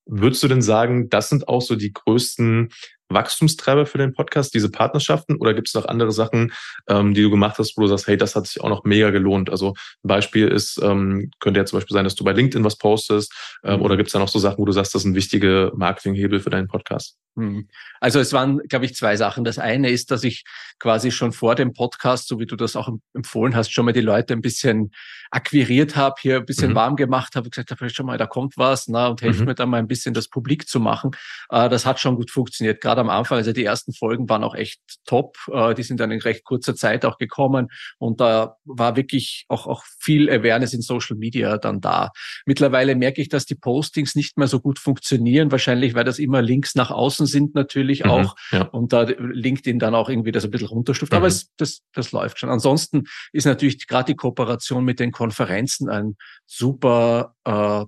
Würdest 0.05 0.41
du 0.41 0.47
denn 0.47 0.63
sagen, 0.63 1.09
das 1.09 1.29
sind 1.29 1.47
auch 1.47 1.61
so 1.61 1.75
die 1.75 1.93
größten 1.93 2.69
Wachstumstreiber 3.09 3.85
für 3.85 3.97
den 3.97 4.13
Podcast, 4.13 4.53
diese 4.53 4.69
Partnerschaften? 4.69 5.37
Oder 5.37 5.53
gibt 5.53 5.67
es 5.67 5.73
noch 5.73 5.85
andere 5.85 6.11
Sachen, 6.11 6.53
ähm, 6.87 7.13
die 7.13 7.21
du 7.21 7.29
gemacht 7.29 7.57
hast, 7.57 7.77
wo 7.77 7.81
du 7.81 7.87
sagst, 7.87 8.07
hey, 8.07 8.17
das 8.17 8.35
hat 8.35 8.47
sich 8.47 8.61
auch 8.61 8.69
noch 8.69 8.83
mega 8.83 9.09
gelohnt? 9.09 9.49
Also 9.49 9.69
ein 10.03 10.07
Beispiel 10.07 10.47
ist, 10.47 10.79
ähm, 10.81 11.31
könnte 11.39 11.59
ja 11.59 11.65
zum 11.65 11.77
Beispiel 11.77 11.93
sein, 11.93 12.03
dass 12.03 12.15
du 12.15 12.23
bei 12.23 12.33
LinkedIn 12.33 12.63
was 12.63 12.77
postest. 12.77 13.33
Ähm, 13.63 13.81
oder 13.81 13.97
gibt 13.97 14.07
es 14.07 14.13
da 14.13 14.19
noch 14.19 14.27
so 14.27 14.39
Sachen, 14.39 14.59
wo 14.59 14.65
du 14.65 14.71
sagst, 14.71 14.95
das 14.95 15.01
sind 15.01 15.15
wichtige 15.15 15.71
Marketinghebel 15.75 16.39
für 16.39 16.49
deinen 16.49 16.67
Podcast? 16.67 17.17
Hm. 17.35 17.67
Also 17.99 18.19
es 18.19 18.33
waren, 18.33 18.59
glaube 18.67 18.85
ich, 18.85 18.95
zwei 18.95 19.15
Sachen. 19.15 19.43
Das 19.43 19.59
eine 19.59 19.89
ist, 19.89 20.11
dass 20.11 20.23
ich 20.23 20.43
quasi 20.79 21.11
schon 21.11 21.31
vor 21.31 21.55
dem 21.55 21.73
Podcast, 21.73 22.27
so 22.27 22.39
wie 22.39 22.45
du 22.45 22.55
das 22.55 22.75
auch 22.75 22.89
empfohlen 23.13 23.55
hast, 23.55 23.71
schon 23.71 23.85
mal 23.85 23.93
die 23.93 24.01
Leute 24.01 24.33
ein 24.33 24.41
bisschen 24.41 24.91
akquiriert 25.31 25.95
habe, 25.95 26.15
hier 26.21 26.37
ein 26.37 26.45
bisschen 26.45 26.71
mhm. 26.71 26.75
warm 26.75 26.95
gemacht 26.95 27.35
habe, 27.35 27.49
gesagt 27.49 27.71
habe, 27.71 27.89
schon 27.89 28.05
mal, 28.05 28.17
da 28.17 28.25
kommt 28.25 28.57
was, 28.57 28.87
na, 28.87 29.07
und 29.07 29.21
helft 29.21 29.41
mhm. 29.41 29.47
mir 29.47 29.55
da 29.55 29.65
mal 29.65 29.77
ein 29.77 29.87
bisschen 29.87 30.13
das 30.13 30.27
publik 30.27 30.67
zu 30.67 30.79
machen. 30.79 31.11
Äh, 31.49 31.69
das 31.69 31.85
hat 31.85 31.99
schon 31.99 32.15
gut 32.15 32.31
funktioniert. 32.31 32.81
Gerade 32.81 32.98
am 32.99 33.09
Anfang, 33.09 33.37
also 33.37 33.53
die 33.53 33.65
ersten 33.65 33.93
Folgen 33.93 34.29
waren 34.29 34.43
auch 34.43 34.55
echt 34.55 34.79
top. 35.05 35.37
Äh, 35.51 35.73
die 35.73 35.83
sind 35.83 35.99
dann 35.99 36.11
in 36.11 36.21
recht 36.21 36.43
kurzer 36.43 36.75
Zeit 36.75 37.05
auch 37.05 37.17
gekommen 37.17 37.67
und 37.97 38.19
da 38.21 38.57
war 38.65 38.95
wirklich 38.95 39.45
auch, 39.47 39.67
auch 39.67 39.83
viel 39.99 40.29
Awareness 40.29 40.73
in 40.73 40.81
Social 40.81 41.17
Media 41.17 41.57
dann 41.57 41.81
da. 41.81 42.11
Mittlerweile 42.45 42.95
merke 42.95 43.21
ich, 43.21 43.29
dass 43.29 43.45
die 43.45 43.55
Postings 43.55 44.15
nicht 44.15 44.37
mehr 44.37 44.47
so 44.47 44.59
gut 44.59 44.79
funktionieren, 44.79 45.51
wahrscheinlich, 45.51 45.95
weil 45.95 46.03
das 46.03 46.19
immer 46.19 46.41
Links 46.41 46.75
nach 46.75 46.91
außen 46.91 47.25
sind 47.25 47.55
natürlich 47.55 48.03
mhm, 48.03 48.09
auch 48.11 48.35
ja. 48.51 48.63
und 48.63 48.93
da 48.93 49.03
LinkedIn 49.03 49.79
dann 49.79 49.95
auch 49.95 50.09
irgendwie 50.09 50.31
das 50.31 50.45
ein 50.45 50.51
bisschen 50.51 50.67
runterstuft. 50.67 51.13
Aber 51.13 51.25
mhm. 51.25 51.33
es, 51.33 51.49
das, 51.57 51.81
das 51.93 52.11
läuft 52.11 52.39
schon. 52.39 52.49
Ansonsten 52.49 53.03
ist 53.31 53.45
natürlich 53.45 53.87
gerade 53.87 54.13
die 54.13 54.15
Kooperation 54.15 54.83
mit 54.83 54.99
den 54.99 55.11
Konferenzen 55.11 55.89
ein 55.89 56.15
super 56.45 57.35
äh, 57.45 57.85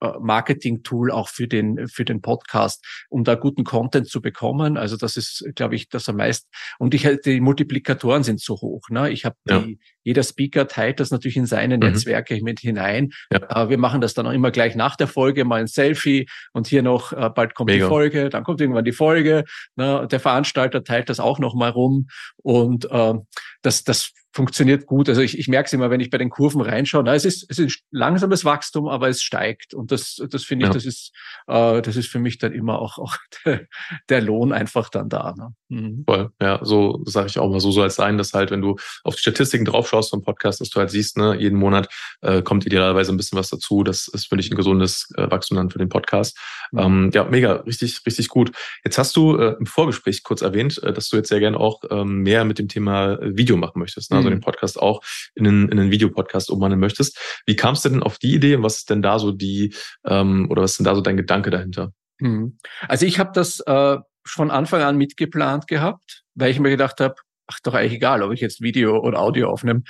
Marketing-Tool 0.00 1.10
auch 1.10 1.28
für 1.28 1.48
den, 1.48 1.88
für 1.88 2.04
den 2.04 2.20
Podcast, 2.20 2.84
um 3.08 3.24
da 3.24 3.34
guten 3.34 3.64
Content 3.64 4.08
zu 4.08 4.20
bekommen. 4.20 4.76
Also 4.76 4.96
das 4.96 5.16
ist, 5.16 5.44
glaube 5.54 5.74
ich, 5.74 5.88
das 5.88 6.08
am 6.08 6.16
meisten. 6.16 6.48
Und 6.78 6.94
ich 6.94 7.08
die 7.24 7.40
Multiplikatoren 7.40 8.22
sind 8.22 8.40
so 8.40 8.54
hoch. 8.60 8.88
Ne? 8.90 9.10
Ich 9.10 9.24
habe 9.24 9.36
ja. 9.48 9.64
jeder 10.02 10.22
Speaker 10.22 10.68
teilt 10.68 11.00
das 11.00 11.10
natürlich 11.10 11.36
in 11.36 11.46
seine 11.46 11.76
mhm. 11.76 11.84
Netzwerke 11.84 12.38
mit 12.42 12.60
hinein. 12.60 13.10
Ja. 13.32 13.64
Äh, 13.64 13.70
wir 13.70 13.78
machen 13.78 14.00
das 14.00 14.14
dann 14.14 14.26
auch 14.26 14.32
immer 14.32 14.50
gleich 14.50 14.76
nach 14.76 14.96
der 14.96 15.08
Folge, 15.08 15.44
mal 15.44 15.60
ein 15.60 15.66
Selfie 15.66 16.26
und 16.52 16.66
hier 16.66 16.82
noch, 16.82 17.12
äh, 17.12 17.30
bald 17.30 17.54
kommt 17.54 17.70
Mega. 17.70 17.86
die 17.86 17.88
Folge, 17.88 18.28
dann 18.28 18.44
kommt 18.44 18.60
irgendwann 18.60 18.84
die 18.84 18.92
Folge. 18.92 19.44
Ne? 19.76 20.06
Der 20.10 20.20
Veranstalter 20.20 20.84
teilt 20.84 21.08
das 21.08 21.20
auch 21.20 21.38
noch 21.38 21.54
mal 21.54 21.70
rum. 21.70 22.08
Und 22.36 22.90
äh, 22.90 23.14
das, 23.62 23.84
das 23.84 24.12
funktioniert 24.38 24.86
gut. 24.86 25.08
Also 25.08 25.20
ich, 25.20 25.36
ich 25.36 25.48
merke 25.48 25.66
es 25.66 25.72
immer, 25.72 25.90
wenn 25.90 25.98
ich 25.98 26.10
bei 26.10 26.18
den 26.18 26.30
Kurven 26.30 26.60
reinschaue. 26.60 27.02
Na, 27.02 27.12
es 27.12 27.24
ist, 27.24 27.44
es 27.50 27.58
ist 27.58 27.80
langsames 27.90 28.44
Wachstum, 28.44 28.86
aber 28.86 29.08
es 29.08 29.20
steigt. 29.20 29.74
Und 29.74 29.90
das, 29.90 30.22
das 30.30 30.44
finde 30.44 30.66
ich, 30.66 30.68
ja. 30.68 30.74
das 30.74 30.84
ist, 30.84 31.12
äh, 31.48 31.82
das 31.82 31.96
ist 31.96 32.08
für 32.08 32.20
mich 32.20 32.38
dann 32.38 32.52
immer 32.52 32.78
auch, 32.78 32.98
auch 32.98 33.16
der, 33.44 33.66
der 34.08 34.20
Lohn 34.20 34.52
einfach 34.52 34.90
dann 34.90 35.08
da. 35.08 35.34
Ne? 35.36 35.54
Mhm. 35.70 36.04
Voll, 36.06 36.30
ja, 36.40 36.60
so 36.62 37.02
sage 37.04 37.26
ich 37.26 37.40
auch 37.40 37.50
mal. 37.50 37.58
So 37.58 37.72
soll 37.72 37.88
es 37.88 37.96
sein, 37.96 38.16
dass 38.16 38.32
halt, 38.32 38.52
wenn 38.52 38.62
du 38.62 38.76
auf 39.02 39.16
die 39.16 39.22
Statistiken 39.22 39.64
draufschaust 39.64 40.10
vom 40.10 40.22
Podcast, 40.22 40.60
dass 40.60 40.70
du 40.70 40.78
halt 40.78 40.90
siehst, 40.90 41.16
ne, 41.16 41.34
jeden 41.36 41.58
Monat 41.58 41.88
äh, 42.20 42.40
kommt 42.40 42.64
idealerweise 42.64 43.12
ein 43.12 43.16
bisschen 43.16 43.38
was 43.40 43.50
dazu. 43.50 43.82
Das 43.82 44.06
ist, 44.06 44.28
finde 44.28 44.44
ich, 44.44 44.52
ein 44.52 44.56
gesundes 44.56 45.12
äh, 45.16 45.28
Wachstum 45.28 45.56
dann 45.56 45.70
für 45.70 45.80
den 45.80 45.88
Podcast. 45.88 46.38
Mhm. 46.70 46.78
Ähm, 46.78 47.10
ja, 47.12 47.24
mega, 47.24 47.54
richtig, 47.54 48.06
richtig 48.06 48.28
gut. 48.28 48.52
Jetzt 48.84 48.98
hast 48.98 49.16
du 49.16 49.36
äh, 49.36 49.56
im 49.58 49.66
Vorgespräch 49.66 50.22
kurz 50.22 50.42
erwähnt, 50.42 50.80
äh, 50.84 50.92
dass 50.92 51.08
du 51.08 51.16
jetzt 51.16 51.28
sehr 51.28 51.40
gerne 51.40 51.58
auch 51.58 51.82
ähm, 51.90 52.22
mehr 52.22 52.44
mit 52.44 52.60
dem 52.60 52.68
Thema 52.68 53.18
Video 53.20 53.56
machen 53.56 53.80
möchtest. 53.80 54.12
Ne? 54.12 54.18
Also 54.18 54.27
mhm. 54.30 54.36
den 54.36 54.40
Podcast 54.40 54.80
auch 54.80 55.02
in 55.34 55.46
einen, 55.46 55.68
in 55.68 55.78
einen 55.78 55.90
Videopodcast 55.90 56.50
umwandeln 56.50 56.80
möchtest. 56.80 57.18
Wie 57.46 57.56
kamst 57.56 57.84
du 57.84 57.88
denn 57.88 58.02
auf 58.02 58.18
die 58.18 58.34
Idee 58.34 58.56
und 58.56 58.62
was 58.62 58.78
ist 58.78 58.90
denn 58.90 59.02
da 59.02 59.18
so 59.18 59.32
die, 59.32 59.74
ähm, 60.06 60.48
oder 60.50 60.62
was 60.62 60.72
ist 60.72 60.78
denn 60.78 60.84
da 60.84 60.94
so 60.94 61.00
dein 61.00 61.16
Gedanke 61.16 61.50
dahinter? 61.50 61.92
Mhm. 62.20 62.58
Also 62.88 63.06
ich 63.06 63.18
habe 63.18 63.30
das 63.34 63.60
äh, 63.60 63.96
von 64.26 64.50
Anfang 64.50 64.82
an 64.82 64.96
mitgeplant 64.96 65.66
gehabt, 65.66 66.24
weil 66.34 66.50
ich 66.50 66.60
mir 66.60 66.70
gedacht 66.70 67.00
habe, 67.00 67.14
ach 67.46 67.60
doch 67.62 67.74
eigentlich 67.74 67.94
egal, 67.94 68.22
ob 68.22 68.32
ich 68.32 68.40
jetzt 68.40 68.60
Video 68.60 68.98
oder 68.98 69.18
Audio 69.20 69.50
aufnehme, 69.50 69.82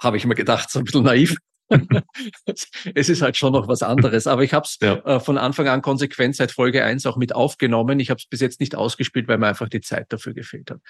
habe 0.00 0.16
ich 0.16 0.26
mir 0.26 0.34
gedacht, 0.34 0.70
so 0.70 0.78
ein 0.78 0.84
bisschen 0.84 1.04
naiv. 1.04 1.36
es 2.94 3.08
ist 3.08 3.22
halt 3.22 3.36
schon 3.36 3.52
noch 3.52 3.68
was 3.68 3.82
anderes. 3.82 4.26
Aber 4.26 4.42
ich 4.42 4.54
habe 4.54 4.64
es 4.64 4.78
ja. 4.80 4.94
äh, 5.04 5.20
von 5.20 5.36
Anfang 5.36 5.68
an 5.68 5.82
konsequent 5.82 6.36
seit 6.36 6.50
Folge 6.50 6.82
1 6.84 7.04
auch 7.06 7.16
mit 7.16 7.34
aufgenommen. 7.34 8.00
Ich 8.00 8.10
habe 8.10 8.18
es 8.18 8.26
bis 8.26 8.40
jetzt 8.40 8.60
nicht 8.60 8.74
ausgespielt, 8.74 9.28
weil 9.28 9.38
mir 9.38 9.48
einfach 9.48 9.68
die 9.68 9.80
Zeit 9.80 10.06
dafür 10.12 10.34
gefehlt 10.34 10.70
hat. 10.70 10.80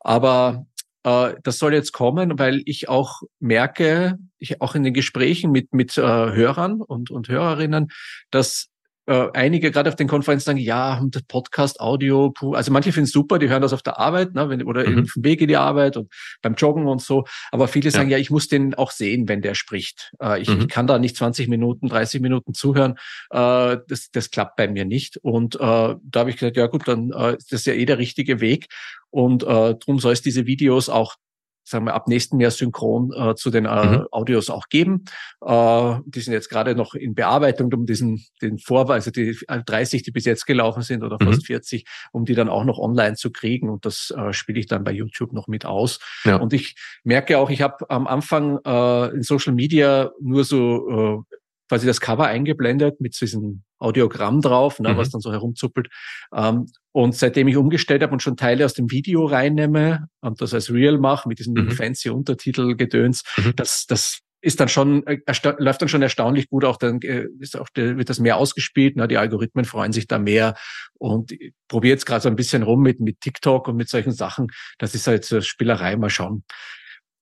Aber 0.00 0.66
das 1.06 1.58
soll 1.58 1.72
jetzt 1.72 1.92
kommen, 1.92 2.36
weil 2.36 2.62
ich 2.64 2.88
auch 2.88 3.22
merke, 3.38 4.18
ich 4.38 4.60
auch 4.60 4.74
in 4.74 4.82
den 4.82 4.92
Gesprächen 4.92 5.52
mit, 5.52 5.72
mit 5.72 5.96
äh, 5.96 6.02
Hörern 6.02 6.82
und, 6.82 7.12
und 7.12 7.28
Hörerinnen, 7.28 7.92
dass 8.32 8.70
äh, 9.06 9.28
einige 9.34 9.70
gerade 9.70 9.88
auf 9.88 9.96
den 9.96 10.08
Konferenzen 10.08 10.46
sagen, 10.46 10.58
ja, 10.58 11.00
Podcast, 11.28 11.80
Audio, 11.80 12.30
puh. 12.30 12.54
also 12.54 12.72
manche 12.72 12.92
finden 12.92 13.06
es 13.06 13.12
super, 13.12 13.38
die 13.38 13.48
hören 13.48 13.62
das 13.62 13.72
auf 13.72 13.82
der 13.82 13.98
Arbeit, 13.98 14.34
ne, 14.34 14.48
wenn, 14.48 14.62
oder 14.62 14.88
mhm. 14.88 15.02
auf 15.02 15.12
dem 15.14 15.24
Weg 15.24 15.40
in 15.40 15.48
die 15.48 15.56
Arbeit 15.56 15.96
und 15.96 16.12
beim 16.42 16.54
Joggen 16.54 16.86
und 16.86 17.00
so. 17.00 17.24
Aber 17.52 17.68
viele 17.68 17.90
sagen, 17.90 18.10
ja, 18.10 18.16
ja 18.16 18.20
ich 18.20 18.30
muss 18.30 18.48
den 18.48 18.74
auch 18.74 18.90
sehen, 18.90 19.28
wenn 19.28 19.42
der 19.42 19.54
spricht. 19.54 20.12
Äh, 20.20 20.42
ich, 20.42 20.48
mhm. 20.48 20.62
ich 20.62 20.68
kann 20.68 20.86
da 20.86 20.98
nicht 20.98 21.16
20 21.16 21.48
Minuten, 21.48 21.88
30 21.88 22.20
Minuten 22.20 22.54
zuhören. 22.54 22.96
Äh, 23.30 23.78
das, 23.88 24.10
das 24.12 24.30
klappt 24.30 24.56
bei 24.56 24.68
mir 24.68 24.84
nicht. 24.84 25.18
Und 25.18 25.54
äh, 25.56 25.58
da 25.58 25.98
habe 26.14 26.30
ich 26.30 26.36
gesagt, 26.36 26.56
ja 26.56 26.66
gut, 26.66 26.88
dann 26.88 27.12
äh, 27.12 27.36
ist 27.36 27.52
das 27.52 27.64
ja 27.64 27.74
eh 27.74 27.84
der 27.84 27.98
richtige 27.98 28.40
Weg. 28.40 28.66
Und 29.10 29.44
äh, 29.44 29.46
darum 29.46 29.98
soll 29.98 30.12
es 30.12 30.22
diese 30.22 30.46
Videos 30.46 30.88
auch 30.88 31.16
sagen 31.66 31.84
wir, 31.84 31.94
ab 31.94 32.06
nächsten 32.06 32.38
Jahr 32.38 32.52
synchron 32.52 33.12
äh, 33.12 33.34
zu 33.34 33.50
den 33.50 33.64
äh, 33.64 33.86
mhm. 33.86 34.06
Audios 34.12 34.50
auch 34.50 34.68
geben. 34.68 35.04
Äh, 35.44 35.96
die 36.06 36.20
sind 36.20 36.32
jetzt 36.32 36.48
gerade 36.48 36.76
noch 36.76 36.94
in 36.94 37.14
Bearbeitung, 37.14 37.72
um 37.72 37.86
diesen 37.86 38.24
den 38.40 38.58
Vorwahl, 38.58 38.94
also 38.94 39.10
die 39.10 39.36
30, 39.48 40.04
die 40.04 40.12
bis 40.12 40.24
jetzt 40.24 40.46
gelaufen 40.46 40.82
sind 40.82 41.02
oder 41.02 41.18
fast 41.18 41.42
mhm. 41.42 41.46
40, 41.46 41.84
um 42.12 42.24
die 42.24 42.34
dann 42.34 42.48
auch 42.48 42.64
noch 42.64 42.78
online 42.78 43.16
zu 43.16 43.32
kriegen. 43.32 43.68
Und 43.68 43.84
das 43.84 44.14
äh, 44.16 44.32
spiele 44.32 44.60
ich 44.60 44.66
dann 44.66 44.84
bei 44.84 44.92
YouTube 44.92 45.32
noch 45.32 45.48
mit 45.48 45.66
aus. 45.66 45.98
Ja. 46.24 46.36
Und 46.36 46.52
ich 46.52 46.76
merke 47.02 47.38
auch, 47.38 47.50
ich 47.50 47.62
habe 47.62 47.90
am 47.90 48.06
Anfang 48.06 48.60
äh, 48.64 49.14
in 49.14 49.22
Social 49.22 49.52
Media 49.52 50.12
nur 50.20 50.44
so 50.44 51.24
äh, 51.28 51.36
quasi 51.68 51.86
das 51.86 52.00
Cover 52.00 52.26
eingeblendet 52.26 53.00
mit 53.00 53.20
diesem 53.20 53.62
Audiogramm 53.78 54.40
drauf, 54.40 54.80
ne, 54.80 54.92
mhm. 54.92 54.96
was 54.96 55.10
dann 55.10 55.20
so 55.20 55.32
herumzuppelt. 55.32 55.88
Ähm, 56.34 56.66
und 56.92 57.14
seitdem 57.14 57.48
ich 57.48 57.56
umgestellt 57.56 58.02
habe 58.02 58.12
und 58.12 58.22
schon 58.22 58.36
Teile 58.36 58.64
aus 58.64 58.74
dem 58.74 58.90
Video 58.90 59.26
reinnehme 59.26 60.08
und 60.20 60.40
das 60.40 60.54
als 60.54 60.72
Real 60.72 60.98
mache 60.98 61.28
mit 61.28 61.38
diesem 61.38 61.54
mhm. 61.54 61.70
fancy 61.70 62.10
Untertitel 62.10 62.76
Gedöns, 62.76 63.22
mhm. 63.36 63.54
das, 63.56 63.86
das 63.86 64.20
ist 64.46 64.60
dann 64.60 64.68
schon, 64.68 65.04
äh, 65.06 65.18
läuft 65.58 65.82
dann 65.82 65.88
schon 65.88 66.02
erstaunlich 66.02 66.48
gut. 66.48 66.64
Auch 66.64 66.76
dann 66.76 67.00
äh, 67.02 67.26
ist 67.40 67.58
auch, 67.58 67.68
wird 67.74 68.08
das 68.08 68.20
mehr 68.20 68.36
ausgespielt. 68.36 68.96
Ne? 68.96 69.08
Die 69.08 69.18
Algorithmen 69.18 69.64
freuen 69.64 69.92
sich 69.92 70.06
da 70.06 70.18
mehr. 70.18 70.54
Und 70.94 71.32
probiere 71.68 71.94
jetzt 71.94 72.06
gerade 72.06 72.22
so 72.22 72.28
ein 72.28 72.36
bisschen 72.36 72.62
rum 72.62 72.80
mit, 72.80 73.00
mit 73.00 73.20
TikTok 73.20 73.66
und 73.66 73.76
mit 73.76 73.88
solchen 73.88 74.12
Sachen. 74.12 74.48
Das 74.78 74.94
ist 74.94 75.08
halt 75.08 75.24
so 75.24 75.40
Spielerei. 75.40 75.96
Mal 75.96 76.10
schauen, 76.10 76.44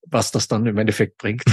was 0.06 0.32
das 0.32 0.48
dann 0.48 0.66
im 0.66 0.76
Endeffekt 0.76 1.16
bringt. 1.16 1.44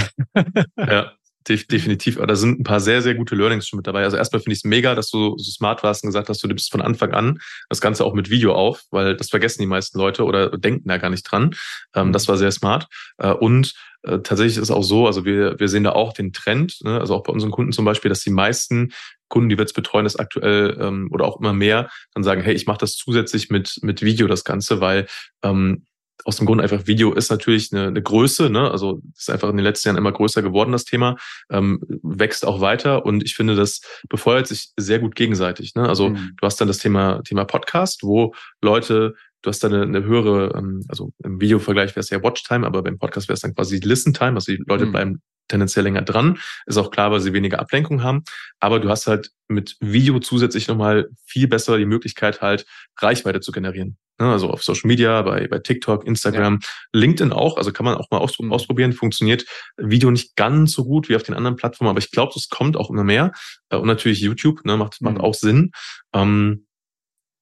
Ja, 0.76 1.12
definitiv. 1.48 2.18
Aber 2.18 2.26
da 2.26 2.36
sind 2.36 2.60
ein 2.60 2.64
paar 2.64 2.80
sehr, 2.80 3.02
sehr 3.02 3.14
gute 3.14 3.34
Learnings 3.34 3.68
schon 3.68 3.76
mit 3.78 3.86
dabei. 3.86 4.04
Also 4.04 4.16
erstmal 4.16 4.40
finde 4.40 4.54
ich 4.54 4.60
es 4.60 4.64
mega, 4.64 4.94
dass 4.94 5.10
du 5.10 5.36
so 5.38 5.50
smart 5.50 5.82
warst 5.82 6.04
und 6.04 6.08
gesagt 6.08 6.28
hast, 6.28 6.42
du 6.42 6.48
nimmst 6.48 6.70
von 6.70 6.80
Anfang 6.80 7.12
an 7.12 7.38
das 7.68 7.80
Ganze 7.80 8.04
auch 8.04 8.14
mit 8.14 8.30
Video 8.30 8.54
auf, 8.54 8.82
weil 8.90 9.16
das 9.16 9.30
vergessen 9.30 9.62
die 9.62 9.66
meisten 9.66 9.98
Leute 9.98 10.24
oder 10.24 10.56
denken 10.56 10.88
da 10.88 10.98
gar 10.98 11.10
nicht 11.10 11.24
dran. 11.24 11.54
Ähm, 11.94 12.12
das 12.12 12.28
war 12.28 12.36
sehr 12.36 12.52
smart. 12.52 12.88
Äh, 13.18 13.32
und 13.32 13.74
äh, 14.02 14.18
tatsächlich 14.18 14.56
ist 14.56 14.64
es 14.64 14.70
auch 14.70 14.82
so, 14.82 15.06
also 15.06 15.24
wir, 15.24 15.58
wir 15.58 15.68
sehen 15.68 15.84
da 15.84 15.92
auch 15.92 16.12
den 16.12 16.32
Trend, 16.32 16.78
ne, 16.82 16.98
also 16.98 17.14
auch 17.14 17.22
bei 17.22 17.32
unseren 17.32 17.50
Kunden 17.50 17.72
zum 17.72 17.84
Beispiel, 17.84 18.08
dass 18.08 18.20
die 18.20 18.30
meisten 18.30 18.92
Kunden, 19.28 19.48
die 19.48 19.56
wir 19.56 19.62
jetzt 19.62 19.74
betreuen, 19.74 20.04
das 20.04 20.16
aktuell 20.16 20.76
ähm, 20.80 21.08
oder 21.12 21.24
auch 21.24 21.40
immer 21.40 21.52
mehr, 21.52 21.88
dann 22.12 22.24
sagen, 22.24 22.42
hey, 22.42 22.54
ich 22.54 22.66
mache 22.66 22.78
das 22.78 22.96
zusätzlich 22.96 23.48
mit, 23.48 23.78
mit 23.82 24.02
Video 24.02 24.26
das 24.26 24.44
Ganze, 24.44 24.80
weil 24.80 25.06
ähm, 25.42 25.86
aus 26.24 26.36
dem 26.36 26.46
Grund 26.46 26.60
einfach 26.60 26.86
Video 26.86 27.12
ist 27.12 27.30
natürlich 27.30 27.72
eine, 27.72 27.88
eine 27.88 28.02
Größe, 28.02 28.50
ne? 28.50 28.70
also 28.70 29.00
ist 29.16 29.30
einfach 29.30 29.50
in 29.50 29.56
den 29.56 29.64
letzten 29.64 29.88
Jahren 29.88 29.98
immer 29.98 30.12
größer 30.12 30.42
geworden, 30.42 30.72
das 30.72 30.84
Thema, 30.84 31.16
ähm, 31.50 31.80
wächst 32.02 32.44
auch 32.46 32.60
weiter 32.60 33.04
und 33.04 33.22
ich 33.22 33.34
finde, 33.34 33.54
das 33.54 33.80
befeuert 34.08 34.46
sich 34.46 34.72
sehr 34.76 34.98
gut 34.98 35.14
gegenseitig. 35.14 35.74
Ne? 35.74 35.88
Also 35.88 36.10
mhm. 36.10 36.32
du 36.36 36.46
hast 36.46 36.60
dann 36.60 36.68
das 36.68 36.78
Thema, 36.78 37.22
Thema 37.22 37.44
Podcast, 37.44 38.02
wo 38.02 38.34
Leute 38.60 39.14
du 39.42 39.50
hast 39.50 39.62
dann 39.64 39.74
eine, 39.74 39.82
eine 39.82 40.04
höhere, 40.04 40.56
ähm, 40.56 40.84
also 40.88 41.12
im 41.24 41.40
Videovergleich 41.40 41.90
wäre 41.90 42.00
es 42.00 42.10
ja 42.10 42.22
Watchtime, 42.22 42.66
aber 42.66 42.82
beim 42.82 42.98
Podcast 42.98 43.28
wäre 43.28 43.34
es 43.34 43.40
dann 43.40 43.54
quasi 43.54 43.78
Listen-Time, 43.78 44.34
also 44.34 44.52
die 44.52 44.62
Leute 44.66 44.86
mhm. 44.86 44.92
bleiben 44.92 45.22
tendenziell 45.52 45.84
länger 45.84 46.02
dran. 46.02 46.38
Ist 46.66 46.76
auch 46.76 46.90
klar, 46.90 47.12
weil 47.12 47.20
sie 47.20 47.32
weniger 47.32 47.60
Ablenkung 47.60 48.02
haben. 48.02 48.24
Aber 48.58 48.80
du 48.80 48.88
hast 48.88 49.06
halt 49.06 49.30
mit 49.48 49.76
Video 49.80 50.18
zusätzlich 50.18 50.66
nochmal 50.66 51.08
viel 51.24 51.46
besser 51.46 51.78
die 51.78 51.86
Möglichkeit, 51.86 52.40
halt 52.40 52.66
Reichweite 52.98 53.40
zu 53.40 53.52
generieren. 53.52 53.96
Ne, 54.18 54.30
also 54.30 54.50
auf 54.50 54.62
Social 54.62 54.88
Media, 54.88 55.22
bei, 55.22 55.48
bei 55.48 55.58
TikTok, 55.58 56.06
Instagram, 56.06 56.60
ja. 56.60 56.68
LinkedIn 56.92 57.32
auch. 57.32 57.56
Also 57.56 57.72
kann 57.72 57.84
man 57.84 57.96
auch 57.96 58.10
mal 58.10 58.24
mhm. 58.38 58.52
ausprobieren. 58.52 58.92
Funktioniert 58.92 59.44
Video 59.76 60.10
nicht 60.10 60.36
ganz 60.36 60.72
so 60.72 60.84
gut 60.84 61.08
wie 61.08 61.16
auf 61.16 61.22
den 61.22 61.34
anderen 61.34 61.56
Plattformen, 61.56 61.90
aber 61.90 61.98
ich 61.98 62.10
glaube, 62.10 62.32
das 62.34 62.48
kommt 62.48 62.76
auch 62.76 62.90
immer 62.90 63.04
mehr. 63.04 63.32
Äh, 63.70 63.76
und 63.76 63.86
natürlich 63.86 64.20
YouTube 64.20 64.64
ne, 64.64 64.76
macht, 64.76 65.00
macht 65.00 65.16
mhm. 65.16 65.20
auch 65.20 65.34
Sinn. 65.34 65.72
Ähm, 66.14 66.66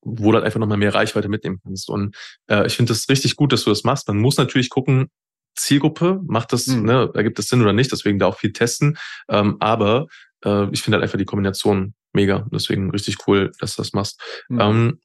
wo 0.03 0.31
du 0.31 0.37
halt 0.37 0.47
einfach 0.47 0.61
nochmal 0.61 0.79
mehr 0.79 0.95
Reichweite 0.95 1.29
mitnehmen 1.29 1.61
kannst. 1.63 1.91
Und 1.91 2.17
äh, 2.49 2.67
ich 2.67 2.75
finde 2.75 2.93
das 2.93 3.09
richtig 3.11 3.37
gut, 3.37 3.53
dass 3.53 3.65
du 3.65 3.71
das 3.71 3.85
machst. 3.85 4.09
Man 4.09 4.19
muss 4.19 4.39
natürlich 4.39 4.71
gucken, 4.71 5.11
Zielgruppe, 5.55 6.21
macht 6.27 6.53
das, 6.53 6.67
mhm. 6.67 6.85
ne, 6.85 7.11
ergibt 7.15 7.39
das 7.39 7.49
Sinn 7.49 7.63
oder 7.63 7.73
nicht, 7.73 7.93
deswegen 7.93 8.19
da 8.19 8.27
auch 8.27 8.39
viel 8.39 8.53
testen. 8.53 8.99
Ähm, 9.29 9.57
aber 9.61 10.07
äh, 10.45 10.69
ich 10.73 10.83
finde 10.83 10.97
halt 10.97 11.05
einfach 11.05 11.19
die 11.19 11.25
Kombination 11.25 11.95
mega. 12.13 12.47
Deswegen 12.53 12.91
richtig 12.91 13.27
cool, 13.27 13.53
dass 13.61 13.77
du 13.77 13.83
das 13.83 13.93
machst. 13.93 14.21
Mhm. 14.49 14.61
Ähm, 14.61 15.01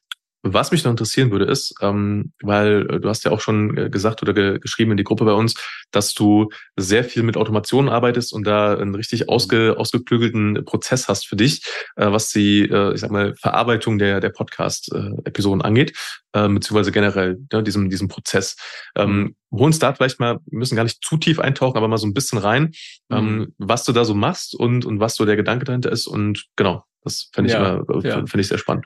was 0.54 0.72
mich 0.72 0.84
noch 0.84 0.92
interessieren 0.92 1.32
würde, 1.32 1.46
ist, 1.46 1.74
ähm, 1.82 2.32
weil 2.42 2.88
äh, 2.90 3.00
du 3.00 3.10
hast 3.10 3.26
ja 3.26 3.32
auch 3.32 3.40
schon 3.40 3.76
äh, 3.78 3.90
gesagt 3.90 4.22
oder 4.22 4.34
ge 4.34 4.60
geschrieben 4.60 4.92
in 4.92 4.98
die 4.98 5.04
Gruppe 5.04 5.26
bei 5.26 5.34
uns, 5.34 5.56
dass 5.92 6.14
du 6.14 6.50
sehr 6.76 7.04
viel 7.04 7.24
mit 7.24 7.36
Automation 7.36 7.90
arbeitest 7.90 8.32
und 8.32 8.46
da 8.46 8.78
einen 8.78 8.96
richtig 8.96 9.22
mhm. 9.22 9.30
ausge 9.30 9.76
ausgeklügelten 9.78 10.64
Prozess 10.66 11.08
hast 11.08 11.28
für 11.28 11.36
dich, 11.36 11.64
äh, 11.96 12.12
was 12.12 12.30
die, 12.32 12.62
äh, 12.62 12.94
ich 12.94 13.02
sag 13.02 13.12
mal, 13.12 13.36
Verarbeitung 13.36 13.98
der, 13.98 14.20
der 14.20 14.30
Podcast-Episoden 14.30 15.62
angeht, 15.62 15.98
äh, 16.34 16.48
beziehungsweise 16.48 16.92
generell 16.92 17.38
ja, 17.52 17.62
diesem, 17.62 17.90
diesem 17.90 18.08
Prozess. 18.08 18.56
Ähm, 18.96 19.18
mhm. 19.18 19.36
hol 19.52 19.66
uns 19.66 19.80
da 19.80 19.94
vielleicht 19.94 20.20
mal, 20.20 20.40
wir 20.46 20.60
müssen 20.60 20.76
gar 20.76 20.84
nicht 20.84 21.04
zu 21.04 21.18
tief 21.18 21.40
eintauchen, 21.40 21.78
aber 21.78 21.88
mal 21.88 21.98
so 21.98 22.08
ein 22.08 22.14
bisschen 22.14 22.38
rein, 22.38 22.72
ähm, 23.10 23.38
mhm. 23.38 23.54
was 23.58 23.84
du 23.84 23.92
da 23.92 24.06
so 24.06 24.14
machst 24.14 24.56
und, 24.56 24.86
und 24.86 25.00
was 25.00 25.16
so 25.16 25.26
der 25.26 25.36
Gedanke 25.36 25.66
dahinter 25.66 25.92
ist 25.92 26.08
und 26.08 26.46
genau, 26.56 26.84
das 27.06 27.30
finde 27.34 27.50
ich, 27.50 27.54
ja, 27.54 27.76
immer, 27.76 28.06
ja. 28.06 28.16
Find 28.26 28.36
ich 28.36 28.48
sehr 28.48 28.58
spannend. 28.58 28.86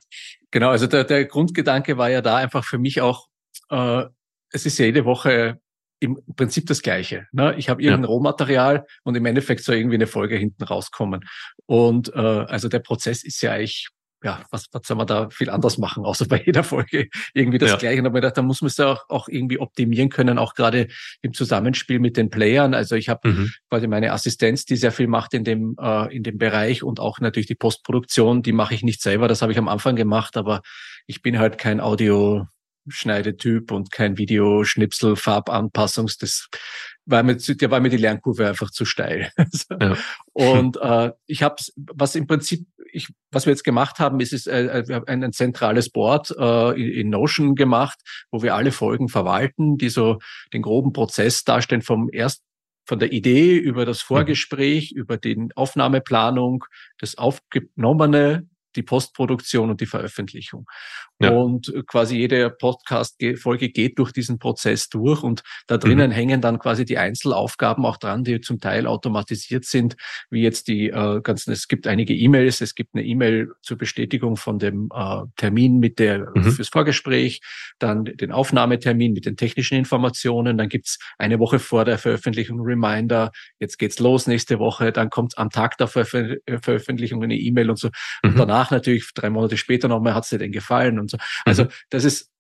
Genau, 0.52 0.70
also 0.70 0.88
der, 0.88 1.04
der 1.04 1.26
Grundgedanke 1.26 1.98
war 1.98 2.10
ja 2.10 2.22
da 2.22 2.38
einfach 2.38 2.64
für 2.64 2.78
mich 2.78 3.02
auch, 3.02 3.28
äh, 3.70 4.04
es 4.52 4.66
ist 4.66 4.78
ja 4.78 4.86
jede 4.86 5.06
Woche 5.06 5.60
im 6.00 6.18
Prinzip 6.36 6.66
das 6.68 6.82
Gleiche. 6.82 7.28
Ne? 7.32 7.56
Ich 7.58 7.70
habe 7.70 7.82
irgendein 7.82 8.04
ja. 8.04 8.10
Rohmaterial 8.10 8.86
und 9.04 9.16
im 9.16 9.26
Endeffekt 9.26 9.64
soll 9.64 9.76
irgendwie 9.76 9.96
eine 9.96 10.08
Folge 10.08 10.38
hinten 10.38 10.64
rauskommen. 10.64 11.26
Und 11.66 12.14
äh, 12.14 12.20
also 12.20 12.70
der 12.70 12.80
Prozess 12.80 13.24
ist 13.24 13.42
ja 13.42 13.52
eigentlich 13.52 13.90
ja, 14.24 14.44
was, 14.52 14.66
was 14.72 14.82
soll 14.86 14.98
man 14.98 15.08
da 15.08 15.30
viel 15.30 15.50
anders 15.50 15.78
machen, 15.78 16.04
außer 16.04 16.26
bei 16.28 16.42
jeder 16.46 16.64
Folge 16.64 17.10
irgendwie 17.34 17.58
das 17.58 17.72
ja. 17.72 17.78
Gleiche. 17.78 18.06
Aber 18.06 18.22
da 18.22 18.42
muss 18.42 18.62
man 18.62 18.68
es 18.68 18.78
ja 18.78 18.88
auch, 18.88 19.10
auch 19.10 19.28
irgendwie 19.28 19.60
optimieren 19.60 20.10
können, 20.10 20.38
auch 20.38 20.56
gerade 20.56 20.88
im 21.22 21.34
Zusammenspiel 21.34 22.00
mit 22.00 22.18
den 22.18 22.30
Playern. 22.30 22.74
Also 22.74 22.96
ich 22.96 23.10
habe 23.10 23.30
mhm. 23.30 23.52
quasi 23.70 23.88
meine 23.88 24.12
Assistenz, 24.12 24.66
die 24.66 24.76
sehr 24.76 24.92
viel 24.92 25.08
macht 25.08 25.34
in 25.34 25.44
dem, 25.44 25.76
äh, 25.80 26.16
in 26.16 26.24
dem 26.24 26.38
Bereich 26.38 26.84
und 26.84 27.00
auch 27.00 27.20
natürlich 27.20 27.48
die 27.48 27.56
Postproduktion, 27.56 28.42
die 28.42 28.54
mache 28.54 28.74
ich 28.74 28.84
nicht 28.84 29.02
selber, 29.02 29.28
das 29.28 29.42
habe 29.42 29.52
ich 29.52 29.58
am 29.58 29.68
Anfang 29.68 29.96
gemacht, 29.96 30.36
aber 30.38 30.62
ich 31.08 31.22
bin 31.22 31.40
halt 31.40 31.58
kein 31.58 31.80
Audio, 31.80 32.48
Schneidetyp 32.88 33.72
und 33.72 33.92
kein 33.92 34.18
Videoschnipsel, 34.18 35.16
Farbanpassungs, 35.16 36.18
das 36.18 36.48
war 37.10 37.24
mir, 37.24 37.36
der 37.36 37.72
war 37.72 37.80
mir 37.80 37.90
die 37.90 37.98
Lernkurve 37.98 38.48
einfach 38.48 38.70
zu 38.72 38.86
steil. 38.86 39.32
ja. 39.82 39.98
Und 40.34 40.78
äh, 40.78 41.12
ich 41.26 41.44
habe, 41.44 41.56
was 41.76 42.16
im 42.16 42.28
Prinzip, 42.28 42.68
ich, 42.92 43.08
was 43.32 43.46
wir 43.46 43.52
jetzt 43.52 43.64
gemacht 43.64 44.00
haben, 44.00 44.20
ist, 44.20 44.34
ist 44.34 44.48
äh, 44.48 44.84
wir 44.88 44.96
haben 44.96 45.08
ein, 45.08 45.24
ein 45.24 45.34
zentrales 45.34 45.90
Board 45.90 46.34
äh, 46.38 46.82
in, 46.82 46.92
in 46.92 47.10
Notion 47.10 47.56
gemacht, 47.56 48.00
wo 48.32 48.42
wir 48.42 48.56
alle 48.56 48.72
Folgen 48.72 49.10
verwalten, 49.10 49.78
die 49.78 49.90
so 49.90 50.20
den 50.54 50.62
groben 50.62 50.94
Prozess 50.94 51.44
darstellen 51.44 51.82
vom 51.82 52.10
ersten 52.10 52.44
von 52.90 52.98
der 52.98 53.14
Idee 53.14 53.56
über 53.56 53.86
das 53.86 54.02
mhm. 54.04 54.08
Vorgespräch, 54.08 54.94
mhm. 54.94 55.02
über 55.02 55.18
die 55.18 55.50
Aufnahmeplanung, 55.56 56.66
das 56.98 57.18
Aufgenommene, 57.18 58.48
die 58.76 58.84
Postproduktion 58.84 59.70
und 59.70 59.80
die 59.82 59.86
Veröffentlichung. 59.86 60.66
Ja. 61.22 61.32
Und 61.32 61.74
quasi 61.88 62.18
jede 62.18 62.50
Podcast-Folge 62.50 63.70
geht 63.70 64.00
durch 64.00 64.14
diesen 64.14 64.40
Prozess 64.40 64.88
durch 64.90 65.22
und 65.22 65.44
da 65.68 65.78
drinnen 65.78 66.12
mhm. 66.12 66.14
hängen 66.14 66.42
dann 66.42 66.60
quasi 66.60 66.86
die 66.86 66.98
Einzelaufgaben 66.98 67.86
auch 67.86 67.98
dran, 67.98 68.24
die 68.24 68.40
zum 68.40 68.60
Teil 68.60 68.88
automatisiert 68.88 69.66
sind, 69.66 69.98
wie 70.30 70.42
jetzt 70.42 70.70
die 70.70 70.90
äh, 70.90 71.22
ganzen, 71.22 71.52
es 71.52 71.68
gibt 71.68 71.88
einige 71.88 72.14
E-Mails, 72.14 72.62
es 72.62 72.74
gibt 72.74 72.96
eine 72.96 73.04
E-Mail 73.04 73.52
zur 73.62 73.78
Bestätigung 73.78 74.38
von 74.38 74.60
dem 74.60 74.90
äh, 74.94 75.24
Termin 75.36 75.80
mit 75.80 76.00
der 76.00 76.32
mhm. 76.34 76.52
fürs 76.52 76.70
Vorgespräch, 76.70 77.42
dann 77.80 78.06
den 78.06 78.32
Aufnahmetermin 78.32 79.12
mit 79.12 79.26
den 79.26 79.36
technischen 79.36 79.78
Informationen, 79.78 80.58
dann 80.58 80.70
gibt's 80.70 81.00
eine 81.18 81.40
Woche 81.40 81.60
vor 81.60 81.84
der 81.84 81.98
Veröffentlichung 81.98 82.62
Reminder, 82.62 83.32
jetzt 83.60 83.78
geht's 83.78 84.00
los 84.00 84.28
nächste 84.28 84.60
Woche, 84.60 84.94
dann 84.94 85.10
kommt 85.10 85.38
am 85.38 85.50
Tag 85.50 85.78
der 85.78 85.88
Veröf 85.88 86.10
Veröffentlichung 86.62 87.24
eine 87.24 87.36
E-Mail 87.36 87.70
und 87.70 87.80
so. 87.80 87.90
Mhm. 88.24 88.32
Und 88.32 88.40
danach 88.40 88.72
natürlich 88.72 89.10
drei 89.14 89.30
Monate 89.30 89.58
später 89.58 89.88
nochmal, 89.88 90.14
hat's 90.14 90.30
dir 90.30 90.38
denn 90.38 90.52
gefallen? 90.52 91.00
Und 91.00 91.09
so. 91.10 91.18
Also 91.46 91.66
mhm. 91.66 91.70
das 91.90 92.04
ist 92.04 92.32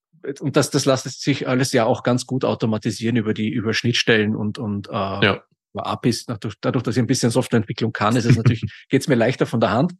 und 0.41 0.57
das, 0.57 0.69
das 0.69 0.85
lässt 0.85 1.21
sich 1.21 1.47
alles 1.47 1.71
ja 1.71 1.85
auch 1.85 2.03
ganz 2.03 2.25
gut 2.25 2.43
automatisieren 2.43 3.15
über 3.15 3.33
die 3.33 3.49
über 3.49 3.73
Schnittstellen 3.73 4.35
und 4.35 4.57
und 4.57 4.89
äh, 4.89 4.91
ja. 4.91 5.43
über 5.73 5.87
APIs. 5.87 6.25
Dadurch, 6.25 6.55
dadurch, 6.61 6.83
dass 6.83 6.97
ich 6.97 7.01
ein 7.01 7.07
bisschen 7.07 7.31
Softwareentwicklung 7.31 7.93
kann, 7.93 8.15
ist 8.15 8.25
es 8.25 8.35
natürlich 8.37 8.63
geht's 8.89 9.07
mir 9.07 9.15
leichter 9.15 9.45
von 9.45 9.59
der 9.59 9.71
Hand. 9.71 9.93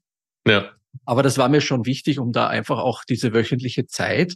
Ja. 0.47 0.71
Aber 1.05 1.23
das 1.23 1.38
war 1.38 1.49
mir 1.49 1.62
schon 1.62 1.86
wichtig, 1.86 2.19
um 2.19 2.32
da 2.32 2.47
einfach 2.47 2.79
auch 2.79 3.03
diese 3.03 3.34
wöchentliche 3.34 3.86
Zeit 3.86 4.36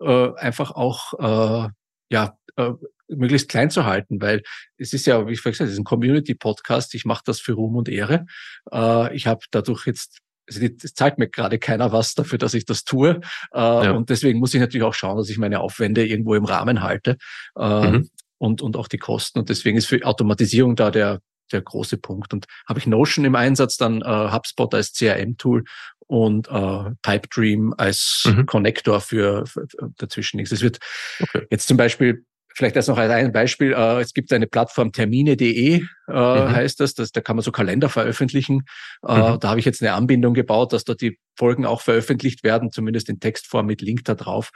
äh, 0.00 0.32
einfach 0.36 0.70
auch 0.70 1.14
äh, 1.18 1.68
ja 2.10 2.38
äh, 2.56 2.72
möglichst 3.08 3.48
klein 3.48 3.70
zu 3.70 3.86
halten, 3.86 4.20
weil 4.20 4.42
es 4.76 4.92
ist 4.92 5.06
ja, 5.06 5.26
wie 5.26 5.32
ich 5.32 5.40
vorhin 5.40 5.54
gesagt, 5.54 5.68
es 5.68 5.74
ist 5.74 5.80
ein 5.80 5.84
Community-Podcast. 5.84 6.94
Ich 6.94 7.04
mache 7.04 7.22
das 7.24 7.40
für 7.40 7.52
Ruhm 7.52 7.76
und 7.76 7.88
Ehre. 7.88 8.26
Äh, 8.70 9.14
ich 9.16 9.26
habe 9.26 9.40
dadurch 9.50 9.86
jetzt 9.86 10.18
also 10.48 10.66
das 10.66 10.94
zahlt 10.94 11.18
mir 11.18 11.28
gerade 11.28 11.58
keiner 11.58 11.92
was 11.92 12.14
dafür, 12.14 12.38
dass 12.38 12.54
ich 12.54 12.64
das 12.64 12.84
tue. 12.84 13.20
Äh, 13.52 13.58
ja. 13.58 13.90
Und 13.92 14.10
deswegen 14.10 14.38
muss 14.38 14.54
ich 14.54 14.60
natürlich 14.60 14.84
auch 14.84 14.94
schauen, 14.94 15.16
dass 15.16 15.28
ich 15.28 15.38
meine 15.38 15.60
Aufwände 15.60 16.06
irgendwo 16.06 16.34
im 16.34 16.44
Rahmen 16.44 16.82
halte 16.82 17.16
äh, 17.56 17.90
mhm. 17.90 18.10
und, 18.38 18.62
und 18.62 18.76
auch 18.76 18.88
die 18.88 18.98
Kosten. 18.98 19.38
Und 19.38 19.48
deswegen 19.48 19.76
ist 19.76 19.86
für 19.86 20.04
Automatisierung 20.04 20.76
da 20.76 20.90
der, 20.90 21.20
der 21.52 21.62
große 21.62 21.98
Punkt. 21.98 22.32
Und 22.32 22.46
habe 22.66 22.78
ich 22.78 22.86
Notion 22.86 23.24
im 23.24 23.34
Einsatz, 23.34 23.76
dann 23.76 24.02
äh, 24.02 24.32
HubSpot 24.32 24.74
als 24.74 24.92
CRM-Tool 24.92 25.64
und 26.06 26.48
äh, 26.48 26.90
Pipedream 27.02 27.74
als 27.76 28.24
mhm. 28.26 28.46
Connector 28.46 29.00
für, 29.00 29.46
für, 29.46 29.66
für 29.68 29.90
dazwischen 29.98 30.38
nichts. 30.38 30.52
Es 30.52 30.62
wird 30.62 30.78
okay. 31.20 31.46
jetzt 31.50 31.68
zum 31.68 31.76
Beispiel 31.76 32.24
Vielleicht 32.58 32.74
erst 32.74 32.88
noch 32.88 32.98
als 32.98 33.12
ein 33.12 33.30
Beispiel. 33.30 33.72
Äh, 33.72 34.00
es 34.00 34.12
gibt 34.12 34.32
eine 34.32 34.48
Plattform 34.48 34.90
termine.de, 34.90 35.74
äh, 35.74 35.80
mhm. 36.08 36.12
heißt 36.12 36.80
das, 36.80 36.92
das. 36.92 37.12
Da 37.12 37.20
kann 37.20 37.36
man 37.36 37.44
so 37.44 37.52
Kalender 37.52 37.88
veröffentlichen. 37.88 38.64
Äh, 39.06 39.14
mhm. 39.14 39.38
Da 39.38 39.50
habe 39.50 39.60
ich 39.60 39.64
jetzt 39.64 39.80
eine 39.80 39.92
Anbindung 39.92 40.34
gebaut, 40.34 40.72
dass 40.72 40.82
dort 40.82 41.00
die 41.00 41.20
Folgen 41.36 41.64
auch 41.64 41.82
veröffentlicht 41.82 42.42
werden, 42.42 42.72
zumindest 42.72 43.10
in 43.10 43.20
Textform 43.20 43.66
mit 43.66 43.80
Link 43.80 44.04
da 44.06 44.16
drauf. 44.16 44.50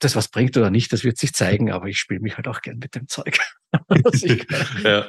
Das 0.00 0.16
was 0.16 0.28
bringt 0.28 0.54
oder 0.58 0.68
nicht, 0.68 0.92
das 0.92 1.02
wird 1.02 1.16
sich 1.16 1.32
zeigen, 1.32 1.72
aber 1.72 1.86
ich 1.86 1.96
spiele 1.96 2.20
mich 2.20 2.36
halt 2.36 2.46
auch 2.46 2.60
gern 2.60 2.76
mit 2.76 2.94
dem 2.94 3.08
Zeug. 3.08 3.38
ja. 4.84 5.06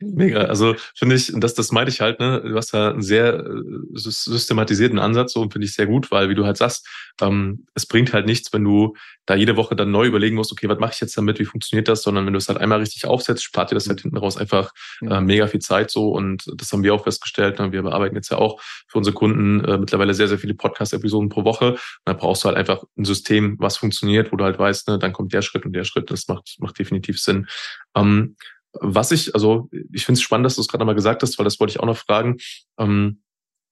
Mega. 0.00 0.42
Also 0.42 0.76
finde 0.94 1.16
ich, 1.16 1.32
das, 1.34 1.54
das 1.54 1.72
meinte 1.72 1.90
ich 1.90 2.00
halt, 2.00 2.20
ne, 2.20 2.40
du 2.40 2.54
hast 2.54 2.72
da 2.72 2.90
einen 2.90 3.02
sehr 3.02 3.34
äh, 3.34 3.62
systematisierten 3.94 4.98
Ansatz 5.00 5.32
so 5.32 5.40
und 5.40 5.52
finde 5.52 5.66
ich 5.66 5.74
sehr 5.74 5.86
gut, 5.86 6.12
weil 6.12 6.28
wie 6.28 6.36
du 6.36 6.44
halt 6.44 6.56
sagst, 6.56 6.86
ähm, 7.20 7.66
es 7.74 7.84
bringt 7.84 8.12
halt 8.12 8.26
nichts, 8.26 8.52
wenn 8.52 8.62
du 8.62 8.94
da 9.26 9.34
jede 9.34 9.56
Woche 9.56 9.74
dann 9.74 9.90
neu 9.90 10.06
überlegen 10.06 10.36
musst, 10.36 10.52
okay, 10.52 10.68
was 10.68 10.78
mache 10.78 10.92
ich 10.94 11.00
jetzt 11.00 11.16
damit, 11.18 11.40
wie 11.40 11.44
funktioniert 11.44 11.88
das, 11.88 12.02
sondern 12.02 12.26
wenn 12.26 12.32
du 12.32 12.38
es 12.38 12.48
halt 12.48 12.58
einmal 12.58 12.78
richtig 12.78 13.06
aufsetzt, 13.06 13.42
spart 13.42 13.72
dir 13.72 13.74
das 13.74 13.88
halt 13.88 14.00
hinten 14.00 14.16
raus 14.16 14.36
einfach 14.36 14.70
äh, 15.02 15.20
mega 15.20 15.48
viel 15.48 15.60
Zeit 15.60 15.90
so 15.90 16.10
und 16.10 16.44
das 16.56 16.72
haben 16.72 16.84
wir 16.84 16.94
auch 16.94 17.02
festgestellt. 17.02 17.58
Ne? 17.58 17.72
Wir 17.72 17.82
bearbeiten 17.82 18.14
jetzt 18.14 18.30
ja 18.30 18.38
auch 18.38 18.60
für 18.86 18.98
unsere 18.98 19.14
Kunden 19.14 19.64
äh, 19.64 19.78
mittlerweile 19.78 20.14
sehr, 20.14 20.28
sehr 20.28 20.38
viele 20.38 20.54
Podcast-Episoden 20.54 21.28
pro 21.28 21.42
Woche. 21.44 21.72
Und 21.72 21.80
da 22.04 22.12
brauchst 22.12 22.44
du 22.44 22.48
halt 22.48 22.56
einfach 22.56 22.84
ein 22.96 23.04
System, 23.04 23.56
was 23.58 23.76
funktioniert, 23.76 24.30
wo 24.30 24.36
du 24.36 24.44
halt 24.44 24.60
weißt, 24.60 24.88
ne, 24.88 24.98
dann 24.98 25.12
kommt 25.12 25.32
der 25.32 25.42
Schritt 25.42 25.66
und 25.66 25.72
der 25.72 25.84
Schritt. 25.84 26.10
Das 26.10 26.28
macht, 26.28 26.56
macht 26.60 26.78
definitiv 26.78 27.20
Sinn. 27.20 27.48
Ähm, 28.00 28.36
was 28.72 29.12
ich, 29.12 29.34
also 29.34 29.68
ich 29.92 30.04
finde 30.04 30.18
es 30.18 30.22
spannend, 30.22 30.46
dass 30.46 30.56
du 30.56 30.60
es 30.60 30.68
gerade 30.68 30.82
nochmal 30.82 30.94
gesagt 30.94 31.22
hast, 31.22 31.38
weil 31.38 31.44
das 31.44 31.58
wollte 31.58 31.72
ich 31.72 31.80
auch 31.80 31.86
noch 31.86 31.96
fragen. 31.96 32.36
Ähm, 32.78 33.22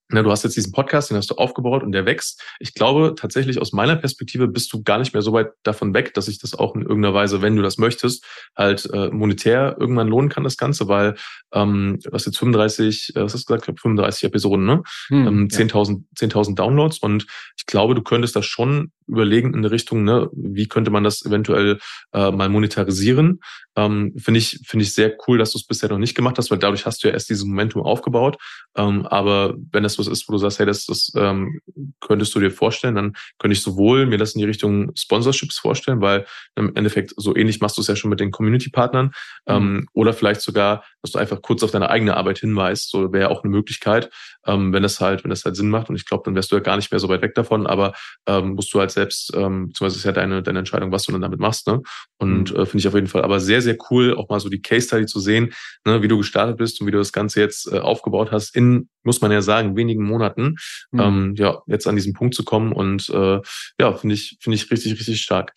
na, 0.08 0.22
du 0.22 0.30
hast 0.30 0.44
jetzt 0.44 0.56
diesen 0.56 0.70
Podcast, 0.70 1.10
den 1.10 1.16
hast 1.16 1.30
du 1.30 1.34
aufgebaut 1.34 1.82
und 1.82 1.90
der 1.90 2.06
wächst. 2.06 2.40
Ich 2.60 2.74
glaube 2.74 3.14
tatsächlich 3.16 3.60
aus 3.60 3.72
meiner 3.72 3.96
Perspektive 3.96 4.46
bist 4.46 4.72
du 4.72 4.84
gar 4.84 4.98
nicht 4.98 5.12
mehr 5.14 5.22
so 5.22 5.32
weit 5.32 5.50
davon 5.64 5.94
weg, 5.94 6.14
dass 6.14 6.28
ich 6.28 6.38
das 6.38 6.54
auch 6.54 6.76
in 6.76 6.82
irgendeiner 6.82 7.12
Weise, 7.12 7.42
wenn 7.42 7.56
du 7.56 7.62
das 7.62 7.76
möchtest, 7.76 8.24
halt 8.56 8.88
äh, 8.92 9.08
monetär 9.08 9.76
irgendwann 9.80 10.06
lohnen 10.06 10.28
kann, 10.28 10.44
das 10.44 10.56
Ganze, 10.56 10.86
weil 10.86 11.16
ähm, 11.52 11.98
du 12.04 12.12
hast 12.12 12.26
jetzt 12.26 12.38
35, 12.38 13.16
äh, 13.16 13.22
was 13.22 13.34
hast 13.34 13.42
du 13.42 13.46
gesagt, 13.46 13.62
ich 13.62 13.66
glaube 13.66 13.80
35 13.80 14.24
Episoden, 14.24 14.64
ne? 14.64 14.82
Hm, 15.08 15.26
ähm, 15.26 15.48
10.000 15.48 16.02
ja. 16.20 16.28
10.000 16.28 16.54
Downloads 16.54 16.98
und 16.98 17.26
ich 17.58 17.66
glaube, 17.66 17.96
du 17.96 18.02
könntest 18.02 18.36
das 18.36 18.46
schon 18.46 18.92
überlegen 19.08 19.54
in 19.54 19.58
eine 19.58 19.72
Richtung, 19.72 20.04
ne, 20.04 20.28
wie 20.32 20.68
könnte 20.68 20.92
man 20.92 21.02
das 21.02 21.24
eventuell 21.24 21.78
äh, 22.12 22.30
mal 22.30 22.48
monetarisieren. 22.48 23.40
Ähm, 23.76 24.14
finde 24.16 24.38
ich, 24.38 24.60
finde 24.64 24.84
ich 24.84 24.94
sehr 24.94 25.16
cool, 25.26 25.38
dass 25.38 25.52
du 25.52 25.58
es 25.58 25.66
bisher 25.66 25.88
noch 25.90 25.98
nicht 25.98 26.14
gemacht 26.14 26.38
hast, 26.38 26.50
weil 26.50 26.58
dadurch 26.58 26.86
hast 26.86 27.04
du 27.04 27.08
ja 27.08 27.14
erst 27.14 27.28
dieses 27.28 27.44
Momentum 27.44 27.82
aufgebaut. 27.82 28.38
Ähm, 28.76 29.06
aber 29.06 29.54
wenn 29.72 29.82
das 29.82 29.98
was 29.98 30.06
ist, 30.06 30.28
wo 30.28 30.32
du 30.32 30.38
sagst, 30.38 30.58
hey, 30.58 30.66
das, 30.66 30.86
das 30.86 31.12
ähm, 31.14 31.60
könntest 32.00 32.34
du 32.34 32.40
dir 32.40 32.50
vorstellen, 32.50 32.94
dann 32.94 33.12
könnte 33.38 33.52
ich 33.52 33.62
sowohl 33.62 34.06
mir 34.06 34.18
das 34.18 34.34
in 34.34 34.40
die 34.40 34.46
Richtung 34.46 34.92
Sponsorships 34.96 35.58
vorstellen, 35.58 36.00
weil 36.00 36.26
im 36.54 36.74
Endeffekt 36.74 37.12
so 37.16 37.36
ähnlich 37.36 37.60
machst 37.60 37.76
du 37.76 37.82
es 37.82 37.88
ja 37.88 37.96
schon 37.96 38.10
mit 38.10 38.20
den 38.20 38.30
Community-Partnern. 38.30 39.06
Mhm. 39.06 39.12
Ähm, 39.46 39.88
oder 39.92 40.12
vielleicht 40.12 40.40
sogar, 40.40 40.84
dass 41.02 41.12
du 41.12 41.18
einfach 41.18 41.42
kurz 41.42 41.62
auf 41.62 41.70
deine 41.70 41.90
eigene 41.90 42.16
Arbeit 42.16 42.38
hinweist. 42.38 42.90
So 42.90 43.12
wäre 43.12 43.30
auch 43.30 43.44
eine 43.44 43.50
Möglichkeit, 43.50 44.10
ähm, 44.46 44.72
wenn 44.72 44.82
das 44.82 45.00
halt, 45.00 45.24
wenn 45.24 45.30
das 45.30 45.44
halt 45.44 45.56
Sinn 45.56 45.68
macht. 45.68 45.90
Und 45.90 45.96
ich 45.96 46.06
glaube, 46.06 46.22
dann 46.24 46.34
wärst 46.34 46.50
du 46.50 46.56
ja 46.56 46.62
gar 46.62 46.76
nicht 46.76 46.90
mehr 46.90 46.98
so 46.98 47.08
weit 47.08 47.22
weg 47.22 47.34
davon, 47.34 47.66
aber 47.66 47.92
ähm, 48.26 48.54
musst 48.54 48.72
du 48.72 48.80
halt 48.80 48.90
selbst, 48.90 49.32
ähm, 49.34 49.68
beziehungsweise 49.68 49.98
ist 49.98 50.04
ja 50.04 50.12
deine, 50.12 50.42
deine 50.42 50.60
Entscheidung, 50.60 50.92
was 50.92 51.04
du 51.04 51.12
dann 51.12 51.20
damit 51.20 51.40
machst. 51.40 51.66
Ne? 51.66 51.82
Und 52.18 52.52
mhm. 52.52 52.60
äh, 52.60 52.66
finde 52.66 52.78
ich 52.78 52.88
auf 52.88 52.94
jeden 52.94 53.06
Fall 53.06 53.22
aber 53.22 53.40
sehr, 53.40 53.62
sehr 53.66 53.76
cool, 53.90 54.14
auch 54.14 54.28
mal 54.28 54.40
so 54.40 54.48
die 54.48 54.62
Case 54.62 54.86
Study 54.86 55.06
zu 55.06 55.20
sehen, 55.20 55.52
ne, 55.84 56.02
wie 56.02 56.08
du 56.08 56.16
gestartet 56.16 56.56
bist 56.56 56.80
und 56.80 56.86
wie 56.86 56.90
du 56.90 56.98
das 56.98 57.12
Ganze 57.12 57.40
jetzt 57.40 57.70
äh, 57.70 57.78
aufgebaut 57.78 58.32
hast, 58.32 58.56
in, 58.56 58.88
muss 59.02 59.20
man 59.20 59.30
ja 59.30 59.42
sagen, 59.42 59.76
wenigen 59.76 60.04
Monaten, 60.04 60.56
mhm. 60.90 61.00
ähm, 61.00 61.34
ja, 61.36 61.62
jetzt 61.66 61.86
an 61.86 61.96
diesen 61.96 62.14
Punkt 62.14 62.34
zu 62.34 62.44
kommen. 62.44 62.72
Und 62.72 63.08
äh, 63.10 63.40
ja, 63.78 63.92
finde 63.92 64.14
ich, 64.14 64.38
finde 64.40 64.56
ich 64.56 64.70
richtig, 64.70 64.92
richtig 64.92 65.20
stark. 65.20 65.52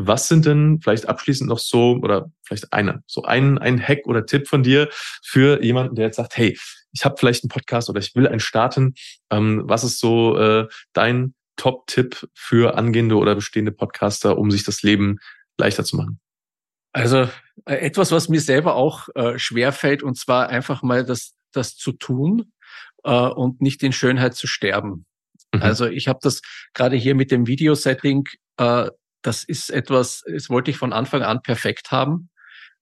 Was 0.00 0.28
sind 0.28 0.46
denn 0.46 0.78
vielleicht 0.80 1.08
abschließend 1.08 1.48
noch 1.50 1.58
so 1.58 1.98
oder 2.00 2.30
vielleicht 2.44 2.72
eine, 2.72 3.02
so 3.06 3.24
ein, 3.24 3.58
ein 3.58 3.82
Hack 3.82 4.06
oder 4.06 4.26
Tipp 4.26 4.46
von 4.46 4.62
dir 4.62 4.88
für 5.24 5.62
jemanden, 5.62 5.96
der 5.96 6.06
jetzt 6.06 6.16
sagt, 6.16 6.36
hey, 6.36 6.56
ich 6.92 7.04
habe 7.04 7.16
vielleicht 7.18 7.42
einen 7.42 7.48
Podcast 7.48 7.90
oder 7.90 7.98
ich 7.98 8.14
will 8.14 8.28
einen 8.28 8.40
starten. 8.40 8.94
Ähm, 9.30 9.62
was 9.64 9.82
ist 9.82 9.98
so 9.98 10.38
äh, 10.38 10.68
dein 10.92 11.34
Top-Tipp 11.56 12.28
für 12.34 12.76
angehende 12.76 13.16
oder 13.16 13.34
bestehende 13.34 13.72
Podcaster, 13.72 14.38
um 14.38 14.50
sich 14.50 14.64
das 14.64 14.82
Leben 14.82 15.18
leichter 15.58 15.84
zu 15.84 15.96
machen? 15.96 16.20
Also 16.92 17.28
äh, 17.64 17.74
etwas, 17.74 18.12
was 18.12 18.28
mir 18.28 18.40
selber 18.40 18.74
auch 18.74 19.08
äh, 19.14 19.38
schwer 19.38 19.72
fällt, 19.72 20.02
und 20.02 20.18
zwar 20.18 20.48
einfach 20.48 20.82
mal 20.82 21.04
das, 21.04 21.34
das 21.52 21.76
zu 21.76 21.92
tun 21.92 22.52
äh, 23.04 23.10
und 23.10 23.60
nicht 23.60 23.82
in 23.82 23.92
Schönheit 23.92 24.34
zu 24.34 24.46
sterben. 24.46 25.06
Mhm. 25.54 25.62
Also 25.62 25.86
ich 25.86 26.08
habe 26.08 26.18
das 26.22 26.40
gerade 26.74 26.96
hier 26.96 27.14
mit 27.14 27.30
dem 27.30 27.46
Videosetting, 27.46 28.24
äh, 28.56 28.90
das 29.22 29.44
ist 29.44 29.70
etwas, 29.70 30.22
das 30.26 30.48
wollte 30.48 30.70
ich 30.70 30.78
von 30.78 30.92
Anfang 30.92 31.22
an 31.22 31.42
perfekt 31.42 31.90
haben. 31.90 32.30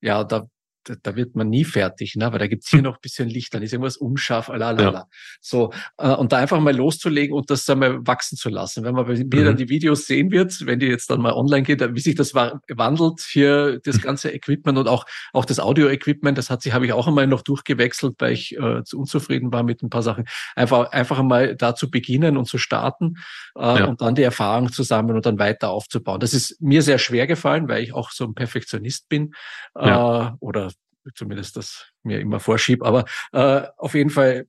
Ja, 0.00 0.22
da 0.24 0.48
da, 0.86 0.94
da 1.02 1.16
wird 1.16 1.34
man 1.36 1.48
nie 1.48 1.64
fertig, 1.64 2.14
ne? 2.16 2.32
weil 2.32 2.38
da 2.38 2.46
gibt's 2.46 2.70
hier 2.70 2.78
hm. 2.78 2.84
noch 2.84 2.96
ein 2.96 3.02
bisschen 3.02 3.28
Licht, 3.28 3.52
dann 3.54 3.62
ist 3.62 3.72
irgendwas 3.72 3.96
unscharf, 3.96 4.48
lalala. 4.48 4.92
Ja. 4.92 5.06
So, 5.40 5.72
äh, 5.98 6.14
und 6.14 6.32
da 6.32 6.38
einfach 6.38 6.60
mal 6.60 6.74
loszulegen 6.74 7.36
und 7.36 7.50
das 7.50 7.64
dann 7.64 7.80
mal 7.80 8.06
wachsen 8.06 8.36
zu 8.36 8.48
lassen. 8.48 8.84
Wenn 8.84 8.94
man 8.94 9.06
bei 9.06 9.14
mir 9.14 9.24
mhm. 9.24 9.44
dann 9.44 9.56
die 9.56 9.68
Videos 9.68 10.06
sehen 10.06 10.30
wird, 10.30 10.64
wenn 10.66 10.78
die 10.78 10.86
jetzt 10.86 11.10
dann 11.10 11.20
mal 11.20 11.32
online 11.32 11.62
geht, 11.62 11.80
wie 11.94 12.00
sich 12.00 12.14
das 12.14 12.34
wandelt, 12.34 13.20
hier 13.20 13.80
das 13.84 14.00
ganze 14.00 14.30
Equipment 14.30 14.78
und 14.78 14.88
auch, 14.88 15.04
auch 15.32 15.44
das 15.44 15.58
Audio-Equipment, 15.58 16.38
das 16.38 16.50
hat 16.50 16.62
sich, 16.62 16.72
habe 16.72 16.86
ich 16.86 16.92
auch 16.92 17.08
einmal 17.08 17.26
noch 17.26 17.42
durchgewechselt, 17.42 18.14
weil 18.18 18.32
ich 18.32 18.56
äh, 18.56 18.84
zu 18.84 18.98
unzufrieden 18.98 19.52
war 19.52 19.62
mit 19.62 19.82
ein 19.82 19.90
paar 19.90 20.02
Sachen. 20.02 20.24
Einfach, 20.54 20.92
einfach 20.92 21.18
einmal 21.18 21.56
da 21.56 21.74
zu 21.74 21.90
beginnen 21.90 22.36
und 22.36 22.46
zu 22.46 22.58
starten 22.58 23.14
äh, 23.56 23.60
ja. 23.60 23.84
und 23.86 24.00
dann 24.00 24.14
die 24.14 24.22
Erfahrung 24.22 24.72
zu 24.72 24.82
sammeln 24.82 25.16
und 25.16 25.26
dann 25.26 25.38
weiter 25.38 25.70
aufzubauen. 25.70 26.20
Das 26.20 26.34
ist 26.34 26.60
mir 26.60 26.82
sehr 26.82 26.98
schwer 26.98 27.26
gefallen, 27.26 27.68
weil 27.68 27.82
ich 27.82 27.92
auch 27.92 28.10
so 28.10 28.24
ein 28.24 28.34
Perfektionist 28.34 29.08
bin 29.08 29.32
ja. 29.74 30.28
äh, 30.28 30.32
oder 30.40 30.70
zumindest 31.14 31.56
das 31.56 31.90
mir 32.02 32.20
immer 32.20 32.40
vorschieb. 32.40 32.84
Aber 32.84 33.04
äh, 33.32 33.62
auf 33.76 33.94
jeden 33.94 34.10
Fall, 34.10 34.46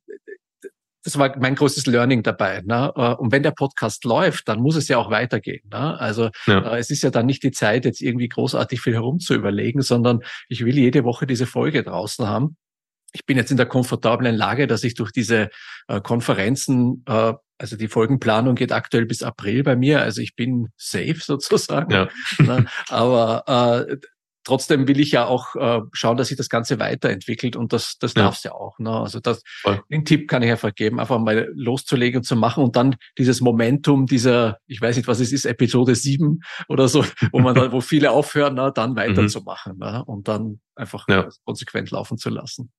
das 1.04 1.18
war 1.18 1.38
mein 1.38 1.56
großes 1.56 1.86
Learning 1.86 2.24
dabei. 2.24 2.62
Ne? 2.62 2.92
Äh, 2.96 3.14
und 3.16 3.32
wenn 3.32 3.44
der 3.44 3.52
Podcast 3.52 4.04
läuft, 4.04 4.48
dann 4.48 4.60
muss 4.60 4.76
es 4.76 4.88
ja 4.88 4.98
auch 4.98 5.10
weitergehen. 5.10 5.68
Ne? 5.72 6.00
Also 6.00 6.30
ja. 6.46 6.74
äh, 6.74 6.80
es 6.80 6.90
ist 6.90 7.04
ja 7.04 7.10
dann 7.10 7.26
nicht 7.26 7.44
die 7.44 7.52
Zeit, 7.52 7.86
jetzt 7.86 8.02
irgendwie 8.02 8.30
großartig 8.30 8.82
viel 8.82 8.94
herumzuüberlegen, 8.94 9.82
sondern 9.82 10.22
ich 10.50 10.66
will 10.66 10.78
jede 10.78 11.04
Woche 11.04 11.28
diese 11.28 11.46
Folge 11.46 11.84
draußen 11.84 12.28
haben. 12.28 12.58
Ich 13.14 13.26
bin 13.26 13.38
jetzt 13.38 13.52
in 13.52 13.58
der 13.58 13.66
komfortablen 13.66 14.36
Lage, 14.36 14.68
dass 14.68 14.84
ich 14.84 14.96
durch 14.96 15.12
diese 15.12 15.50
äh, 15.88 16.02
Konferenzen 16.02 17.04
äh, 17.08 17.34
also 17.58 17.76
die 17.76 17.88
Folgenplanung 17.88 18.56
geht 18.56 18.72
aktuell 18.72 19.06
bis 19.06 19.24
April 19.24 19.64
bei 19.64 19.76
mir, 19.76 20.02
also 20.02 20.22
ich 20.22 20.36
bin 20.36 20.68
safe 20.78 21.20
sozusagen. 21.20 21.92
Ja. 21.92 22.10
Ne? 22.40 22.66
Aber 22.90 23.88
äh, 23.88 23.98
trotzdem 24.48 24.88
will 24.88 25.02
ich 25.02 25.12
ja 25.12 25.26
auch 25.26 25.56
äh, 25.58 25.82
schauen, 25.92 26.16
dass 26.16 26.30
sich 26.30 26.38
das 26.38 26.48
Ganze 26.48 26.80
weiterentwickelt 26.80 27.58
und 27.58 27.74
das, 27.74 27.98
das 28.00 28.14
ja. 28.14 28.24
darf 28.24 28.38
es 28.38 28.44
ja 28.44 28.54
auch. 28.54 28.80
Ne? 28.80 28.90
Also 28.90 29.20
das, 29.20 29.44
den 29.92 30.06
Tipp 30.06 30.30
kann 30.30 30.42
ich 30.42 30.50
einfach 30.50 30.74
geben, 30.74 31.02
einfach 31.02 31.20
mal 31.20 31.52
loszulegen 31.54 32.20
und 32.20 32.24
zu 32.24 32.38
machen 32.38 32.64
und 32.64 32.78
dann 32.78 32.96
dieses 33.18 33.42
Momentum 33.42 34.06
dieser, 34.06 34.60
ich 34.66 34.80
weiß 34.80 34.96
nicht, 34.96 35.08
was 35.10 35.20
es 35.20 35.34
ist, 35.34 35.46
Episode 35.46 35.96
sieben 35.96 36.40
oder 36.70 36.88
so, 36.88 37.04
wo 37.34 37.40
man 37.40 37.56
dann, 37.56 37.74
wo 37.74 37.82
viele 37.82 38.12
aufhören, 38.12 38.56
na, 38.56 38.72
dann 38.72 38.92
mhm. 38.92 38.96
weiterzumachen 38.96 39.78
ne? 39.80 40.06
und 40.06 40.30
dann 40.30 40.62
einfach 40.76 41.06
ja. 41.10 41.28
konsequent 41.44 41.92
laufen 41.92 42.18
zu 42.18 42.30
lassen. 42.30 42.72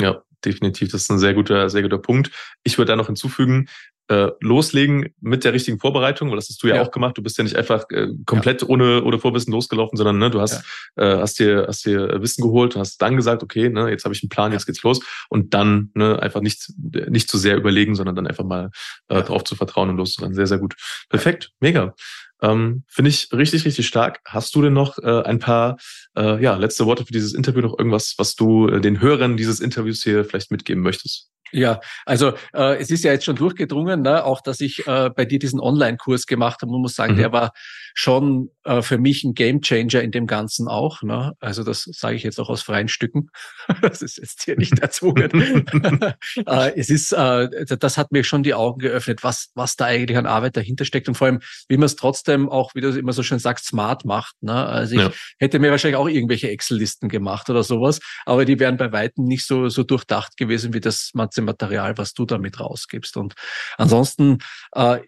Ja, 0.00 0.22
definitiv. 0.44 0.90
Das 0.90 1.02
ist 1.02 1.10
ein 1.10 1.20
sehr 1.20 1.34
guter, 1.34 1.70
sehr 1.70 1.82
guter 1.82 1.98
Punkt. 1.98 2.32
Ich 2.64 2.78
würde 2.78 2.90
da 2.90 2.96
noch 2.96 3.06
hinzufügen, 3.06 3.68
äh, 4.08 4.28
loslegen 4.40 5.14
mit 5.20 5.44
der 5.44 5.52
richtigen 5.52 5.78
Vorbereitung, 5.78 6.30
weil 6.30 6.36
das 6.36 6.48
hast 6.48 6.62
du 6.62 6.68
ja, 6.68 6.76
ja. 6.76 6.82
auch 6.82 6.90
gemacht. 6.90 7.16
Du 7.16 7.22
bist 7.22 7.38
ja 7.38 7.44
nicht 7.44 7.56
einfach 7.56 7.84
äh, 7.90 8.08
komplett 8.26 8.62
ja. 8.62 8.68
ohne, 8.68 9.02
ohne 9.04 9.18
Vorwissen 9.18 9.52
losgelaufen, 9.52 9.96
sondern 9.96 10.18
ne, 10.18 10.30
du 10.30 10.40
hast, 10.40 10.64
ja. 10.96 11.16
äh, 11.16 11.20
hast, 11.20 11.38
dir, 11.38 11.66
hast 11.68 11.84
dir 11.86 12.20
Wissen 12.20 12.42
geholt 12.42 12.74
und 12.74 12.80
hast 12.80 13.00
dann 13.00 13.16
gesagt, 13.16 13.42
okay, 13.42 13.68
ne, 13.68 13.88
jetzt 13.90 14.04
habe 14.04 14.14
ich 14.14 14.22
einen 14.22 14.28
Plan, 14.28 14.52
jetzt 14.52 14.66
geht's 14.66 14.82
los. 14.82 15.00
Und 15.28 15.54
dann 15.54 15.90
ne, 15.94 16.20
einfach 16.20 16.40
nicht, 16.40 16.72
nicht 17.08 17.30
zu 17.30 17.38
sehr 17.38 17.56
überlegen, 17.56 17.94
sondern 17.94 18.16
dann 18.16 18.26
einfach 18.26 18.44
mal 18.44 18.70
äh, 19.08 19.22
drauf 19.22 19.44
zu 19.44 19.54
vertrauen 19.54 19.90
und 19.90 19.96
loszurennen. 19.96 20.34
Sehr, 20.34 20.46
sehr 20.46 20.58
gut. 20.58 20.74
Perfekt, 21.08 21.52
mega. 21.60 21.94
Ähm, 22.42 22.82
Finde 22.88 23.08
ich 23.08 23.32
richtig, 23.32 23.64
richtig 23.64 23.86
stark. 23.86 24.20
Hast 24.26 24.54
du 24.54 24.62
denn 24.62 24.72
noch 24.72 24.98
äh, 24.98 25.22
ein 25.22 25.38
paar 25.38 25.76
äh, 26.16 26.42
ja, 26.42 26.56
letzte 26.56 26.86
Worte 26.86 27.06
für 27.06 27.12
dieses 27.12 27.34
Interview, 27.34 27.60
noch 27.60 27.78
irgendwas, 27.78 28.14
was 28.18 28.34
du 28.34 28.68
äh, 28.68 28.80
den 28.80 29.00
Hörern 29.00 29.36
dieses 29.36 29.60
Interviews 29.60 30.02
hier 30.02 30.24
vielleicht 30.24 30.50
mitgeben 30.50 30.82
möchtest? 30.82 31.30
Ja, 31.52 31.80
also 32.06 32.32
äh, 32.54 32.78
es 32.78 32.90
ist 32.90 33.04
ja 33.04 33.12
jetzt 33.12 33.24
schon 33.24 33.36
durchgedrungen, 33.36 34.02
ne, 34.02 34.24
auch 34.24 34.40
dass 34.40 34.60
ich 34.60 34.86
äh, 34.86 35.10
bei 35.10 35.24
dir 35.26 35.38
diesen 35.38 35.60
Online-Kurs 35.60 36.26
gemacht 36.26 36.62
habe. 36.62 36.72
Man 36.72 36.80
muss 36.80 36.94
sagen, 36.94 37.14
mhm. 37.14 37.18
der 37.18 37.32
war 37.32 37.52
schon 37.94 38.50
äh, 38.64 38.82
für 38.82 38.98
mich 38.98 39.24
ein 39.24 39.34
Gamechanger 39.34 40.02
in 40.02 40.10
dem 40.10 40.26
Ganzen 40.26 40.68
auch. 40.68 41.02
Ne? 41.02 41.32
Also 41.40 41.62
das 41.64 41.84
sage 41.92 42.16
ich 42.16 42.22
jetzt 42.22 42.40
auch 42.40 42.48
aus 42.48 42.62
freien 42.62 42.88
Stücken. 42.88 43.28
das 43.82 44.02
ist 44.02 44.18
jetzt 44.18 44.44
hier 44.44 44.56
nicht 44.56 44.78
erzwungen. 44.78 45.66
äh, 46.46 46.72
es 46.76 46.90
ist, 46.90 47.12
äh, 47.12 47.66
das 47.66 47.98
hat 47.98 48.12
mir 48.12 48.24
schon 48.24 48.42
die 48.42 48.54
Augen 48.54 48.78
geöffnet, 48.78 49.22
was, 49.22 49.50
was 49.54 49.76
da 49.76 49.86
eigentlich 49.86 50.16
an 50.16 50.26
Arbeit 50.26 50.56
dahinter 50.56 50.84
steckt 50.84 51.08
und 51.08 51.16
vor 51.16 51.26
allem, 51.26 51.40
wie 51.68 51.76
man 51.76 51.86
es 51.86 51.96
trotzdem 51.96 52.48
auch, 52.48 52.74
wie 52.74 52.80
du 52.80 52.88
immer 52.88 53.12
so 53.12 53.22
schön 53.22 53.38
sagst, 53.38 53.66
smart 53.66 54.04
macht. 54.04 54.42
Ne? 54.42 54.54
Also 54.54 54.94
ich 54.94 55.00
ja. 55.00 55.10
hätte 55.38 55.58
mir 55.58 55.70
wahrscheinlich 55.70 55.96
auch 55.96 56.08
irgendwelche 56.08 56.50
Excel-Listen 56.50 57.08
gemacht 57.08 57.50
oder 57.50 57.62
sowas, 57.62 58.00
aber 58.24 58.44
die 58.44 58.58
wären 58.58 58.76
bei 58.76 58.92
weitem 58.92 59.24
nicht 59.24 59.46
so, 59.46 59.68
so 59.68 59.82
durchdacht 59.82 60.36
gewesen 60.36 60.72
wie 60.72 60.80
das 60.80 61.10
Material, 61.42 61.98
was 61.98 62.14
du 62.14 62.24
damit 62.24 62.60
rausgibst. 62.60 63.16
Und 63.16 63.34
ansonsten, 63.76 64.38
äh, 64.74 64.98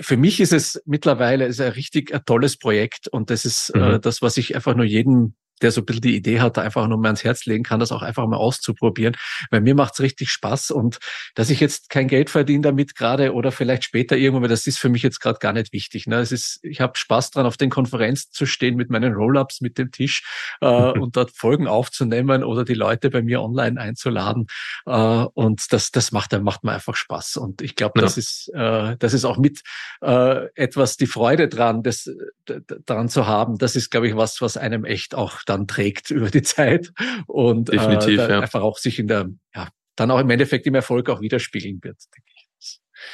für 0.00 0.16
mich 0.16 0.40
ist 0.40 0.52
es 0.52 0.82
mittlerweile 0.86 1.46
ist 1.46 1.60
ein 1.60 1.72
richtig 1.72 2.14
ein 2.14 2.24
tolles 2.24 2.58
Projekt 2.58 3.08
und 3.08 3.30
das 3.30 3.44
ist 3.44 3.70
äh, 3.70 3.78
mhm. 3.78 3.84
äh, 3.94 4.00
das, 4.00 4.22
was 4.22 4.36
ich 4.36 4.54
einfach 4.54 4.74
nur 4.74 4.84
jedem 4.84 5.34
der 5.58 5.72
so 5.72 5.80
ein 5.80 5.86
bisschen 5.86 6.02
die 6.02 6.16
Idee 6.16 6.40
hat, 6.40 6.58
einfach 6.58 6.86
nur 6.86 6.98
mal 6.98 7.08
ans 7.08 7.24
Herz 7.24 7.46
legen 7.46 7.64
kann, 7.64 7.80
das 7.80 7.92
auch 7.92 8.02
einfach 8.02 8.26
mal 8.26 8.36
auszuprobieren. 8.36 9.16
Weil 9.50 9.60
mir 9.60 9.74
macht's 9.74 10.00
richtig 10.00 10.30
Spaß 10.30 10.70
und 10.70 10.98
dass 11.34 11.50
ich 11.50 11.60
jetzt 11.60 11.90
kein 11.90 12.08
Geld 12.08 12.30
verdiene 12.30 12.62
damit 12.62 12.94
gerade 12.94 13.32
oder 13.32 13.52
vielleicht 13.52 13.84
später 13.84 14.16
irgendwann, 14.16 14.42
weil 14.42 14.48
das 14.48 14.66
ist 14.66 14.78
für 14.78 14.88
mich 14.88 15.02
jetzt 15.02 15.20
gerade 15.20 15.38
gar 15.38 15.52
nicht 15.52 15.72
wichtig. 15.72 16.06
Ne? 16.06 16.16
Es 16.16 16.32
ist, 16.32 16.60
ich 16.62 16.80
habe 16.80 16.98
Spaß 16.98 17.30
dran, 17.30 17.46
auf 17.46 17.56
den 17.56 17.70
Konferenzen 17.70 18.30
zu 18.32 18.46
stehen 18.46 18.76
mit 18.76 18.90
meinen 18.90 19.14
Roll-ups 19.14 19.60
mit 19.60 19.78
dem 19.78 19.90
Tisch 19.90 20.24
äh, 20.60 20.66
und 20.66 21.16
dort 21.16 21.30
Folgen 21.30 21.66
aufzunehmen 21.66 22.44
oder 22.44 22.64
die 22.64 22.74
Leute 22.74 23.10
bei 23.10 23.22
mir 23.22 23.42
online 23.42 23.80
einzuladen. 23.80 24.46
Äh, 24.86 24.92
und 24.92 25.72
das, 25.72 25.90
das 25.90 26.12
macht, 26.12 26.38
macht 26.40 26.64
mir 26.64 26.72
einfach 26.72 26.94
Spaß. 26.94 27.36
Und 27.36 27.62
ich 27.62 27.76
glaube, 27.76 27.94
ja. 27.96 28.02
das 28.02 28.16
ist, 28.16 28.50
äh, 28.54 28.96
das 28.98 29.14
ist 29.14 29.24
auch 29.24 29.38
mit 29.38 29.62
äh, 30.00 30.46
etwas 30.54 30.96
die 30.96 31.06
Freude 31.06 31.48
dran, 31.48 31.82
das 31.82 32.10
daran 32.86 33.08
zu 33.08 33.26
haben. 33.26 33.58
Das 33.58 33.76
ist, 33.76 33.90
glaube 33.90 34.08
ich, 34.08 34.16
was, 34.16 34.40
was 34.40 34.56
einem 34.56 34.84
echt 34.84 35.14
auch 35.14 35.42
dann 35.48 35.66
trägt 35.66 36.10
über 36.10 36.30
die 36.30 36.42
Zeit 36.42 36.92
und 37.26 37.72
Definitiv, 37.72 38.20
äh, 38.20 38.30
ja. 38.30 38.40
einfach 38.40 38.62
auch 38.62 38.78
sich 38.78 38.98
in 38.98 39.08
der, 39.08 39.28
ja, 39.54 39.68
dann 39.96 40.10
auch 40.10 40.20
im 40.20 40.30
Endeffekt 40.30 40.66
im 40.66 40.74
Erfolg 40.74 41.08
auch 41.10 41.20
widerspiegeln 41.20 41.78
wird, 41.82 41.98
denke 42.14 42.30
ich. 42.34 42.37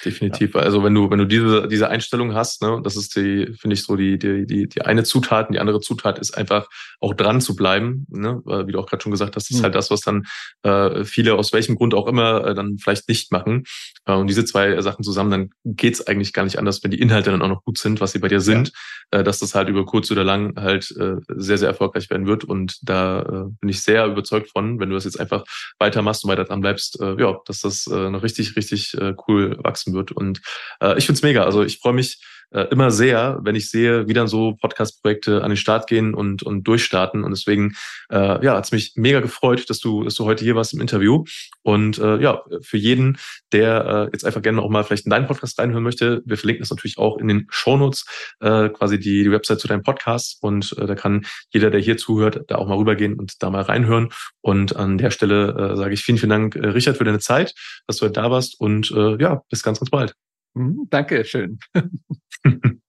Definitiv. 0.04 0.54
Ja. 0.54 0.61
Also 0.61 0.83
wenn 0.83 0.94
du, 0.94 1.11
wenn 1.11 1.18
du 1.18 1.26
diese, 1.26 1.68
diese 1.68 1.88
Einstellung 1.88 2.35
hast, 2.35 2.62
ne, 2.62 2.80
das 2.83 2.96
ist 2.96 3.16
die, 3.16 3.52
finde 3.59 3.74
ich 3.74 3.83
so 3.83 3.96
die, 3.96 4.18
die, 4.18 4.46
die, 4.46 4.68
die 4.68 4.83
eine 4.83 5.04
Zutat, 5.04 5.48
und 5.48 5.54
die 5.54 5.61
andere 5.61 5.80
Zutat 5.80 6.18
ist 6.18 6.37
einfach 6.37 6.68
auch 7.00 7.14
dran 7.14 7.40
zu 7.40 7.57
bleiben, 7.57 8.07
ne, 8.09 8.42
wie 8.44 8.72
du 8.72 8.78
auch 8.78 8.87
gerade 8.87 9.02
schon 9.02 9.12
gesagt 9.12 9.37
hast, 9.37 9.44
das 9.48 9.50
ist 9.50 9.61
mhm. 9.61 9.64
halt 9.64 9.74
das, 9.74 9.90
was 9.90 10.00
dann 10.00 10.24
äh, 10.62 11.04
viele 11.04 11.35
aus 11.35 11.52
welchem 11.52 11.76
Grund 11.76 11.94
auch 11.94 12.07
immer 12.07 12.46
äh, 12.46 12.54
dann 12.54 12.78
vielleicht 12.78 13.09
nicht 13.09 13.33
machen. 13.33 13.64
Äh, 14.07 14.14
und 14.14 14.28
diese 14.28 14.44
zwei 14.44 14.80
Sachen 14.80 15.04
zusammen, 15.04 15.30
dann 15.30 15.50
geht's 15.64 16.07
eigentlich 16.07 16.33
gar 16.33 16.44
nicht 16.44 16.59
anders, 16.59 16.83
wenn 16.83 16.90
die 16.90 17.00
Inhalte 17.00 17.30
dann 17.30 17.42
auch 17.42 17.48
noch 17.48 17.64
gut 17.64 17.78
sind, 17.78 18.00
was 18.00 18.12
sie 18.12 18.18
bei 18.18 18.28
dir 18.28 18.40
sind, 18.40 18.72
ja. 19.12 19.20
äh, 19.20 19.24
dass 19.24 19.38
das 19.38 19.54
halt 19.54 19.68
über 19.68 19.85
kurz 19.85 20.11
oder 20.11 20.24
lang 20.24 20.57
halt 20.57 20.90
äh, 20.98 21.16
sehr, 21.28 21.59
sehr 21.59 21.68
erfolgreich 21.68 22.11
werden 22.11 22.26
wird. 22.26 22.44
Und 22.44 22.78
da 22.83 23.20
äh, 23.20 23.50
bin 23.61 23.68
ich 23.68 23.83
sehr 23.83 24.07
überzeugt 24.07 24.50
von, 24.50 24.80
wenn 24.80 24.88
du 24.88 24.94
das 24.94 25.04
jetzt 25.04 25.20
einfach 25.20 25.44
weitermachst 25.78 26.24
und 26.24 26.30
weiter 26.30 26.44
dran 26.44 26.61
bleibst, 26.61 27.00
äh, 27.00 27.16
ja, 27.20 27.38
dass 27.46 27.61
das 27.61 27.87
äh, 27.87 28.11
noch 28.11 28.22
richtig, 28.22 28.57
richtig 28.57 28.94
äh, 28.94 29.14
cool 29.28 29.59
wachsen 29.62 29.84
wird. 29.92 30.12
Und 30.12 30.40
äh, 30.81 30.97
ich 30.99 31.07
find's 31.07 31.23
mega. 31.23 31.44
Also 31.44 31.62
ich 31.62 31.79
freue 31.79 31.92
mich 31.92 32.23
äh, 32.50 32.62
immer 32.70 32.90
sehr, 32.90 33.40
wenn 33.42 33.54
ich 33.54 33.70
sehe, 33.70 34.09
wie 34.09 34.12
dann 34.12 34.28
so 34.28 34.54
Podcast-Projekte 34.61 35.42
an 35.42 35.50
den 35.50 35.57
Start 35.57 35.87
gehen 35.87 36.14
und, 36.14 36.42
und 36.42 36.64
durchstarten. 36.64 37.24
Und 37.24 37.30
deswegen 37.30 37.74
äh, 38.11 38.44
ja, 38.44 38.57
hat's 38.57 38.72
mich 38.72 38.92
mega 38.96 39.20
gefreut, 39.20 39.68
dass 39.68 39.80
du, 39.80 40.04
dass 40.04 40.14
du 40.14 40.24
heute 40.24 40.44
hier 40.44 40.54
warst 40.54 40.74
im 40.74 40.80
Interview. 40.80 41.24
Und 41.62 41.98
äh, 41.98 42.18
ja, 42.20 42.42
für 42.62 42.76
jeden, 42.76 43.18
der 43.52 43.87
äh, 43.87 44.12
jetzt 44.12 44.24
einfach 44.24 44.42
gerne 44.42 44.62
auch 44.62 44.70
mal 44.70 44.85
vielleicht 44.85 45.07
in 45.07 45.11
deinen 45.11 45.26
Podcast 45.26 45.59
reinhören 45.59 45.83
möchte, 45.83 46.22
wir 46.24 46.37
verlinken 46.37 46.62
das 46.62 46.70
natürlich 46.70 46.98
auch 46.98 47.18
in 47.18 47.28
den 47.28 47.46
Shownotes, 47.50 48.04
äh, 48.40 48.68
quasi 48.68 48.98
die, 48.98 49.24
die 49.24 49.30
Website 49.30 49.61
zu 49.61 49.68
deinem 49.68 49.83
Podcast. 49.83 50.38
Und 50.40 50.74
äh, 50.78 50.87
da 50.87 50.94
kann 50.94 51.26
jeder, 51.50 51.70
der 51.70 51.80
hier 51.80 51.96
zuhört, 51.96 52.42
da 52.48 52.57
auch 52.57 52.68
mal 52.68 52.76
rübergehen 52.76 53.14
und 53.14 53.42
da 53.42 53.50
mal 53.50 53.62
reinhören. 53.62 54.11
Und 54.40 54.76
an 54.76 54.98
der 54.98 55.11
Stelle 55.11 55.72
äh, 55.72 55.76
sage 55.76 55.94
ich 55.94 56.02
vielen, 56.02 56.18
vielen 56.18 56.30
Dank, 56.30 56.57
äh, 56.57 56.66
Richard, 56.68 56.96
für 56.96 57.04
deine 57.04 57.20
Zeit, 57.20 57.54
dass 57.87 57.96
du 57.96 58.04
heute 58.04 58.14
da 58.14 58.30
warst. 58.30 58.61
Und 58.61 58.90
äh, 58.90 59.20
ja, 59.20 59.42
bis 59.50 59.62
ganz, 59.62 59.80
ganz 59.80 59.90
bald. 59.90 60.14
Mhm, 60.56 60.86
danke 60.90 61.24
schön. 61.24 61.58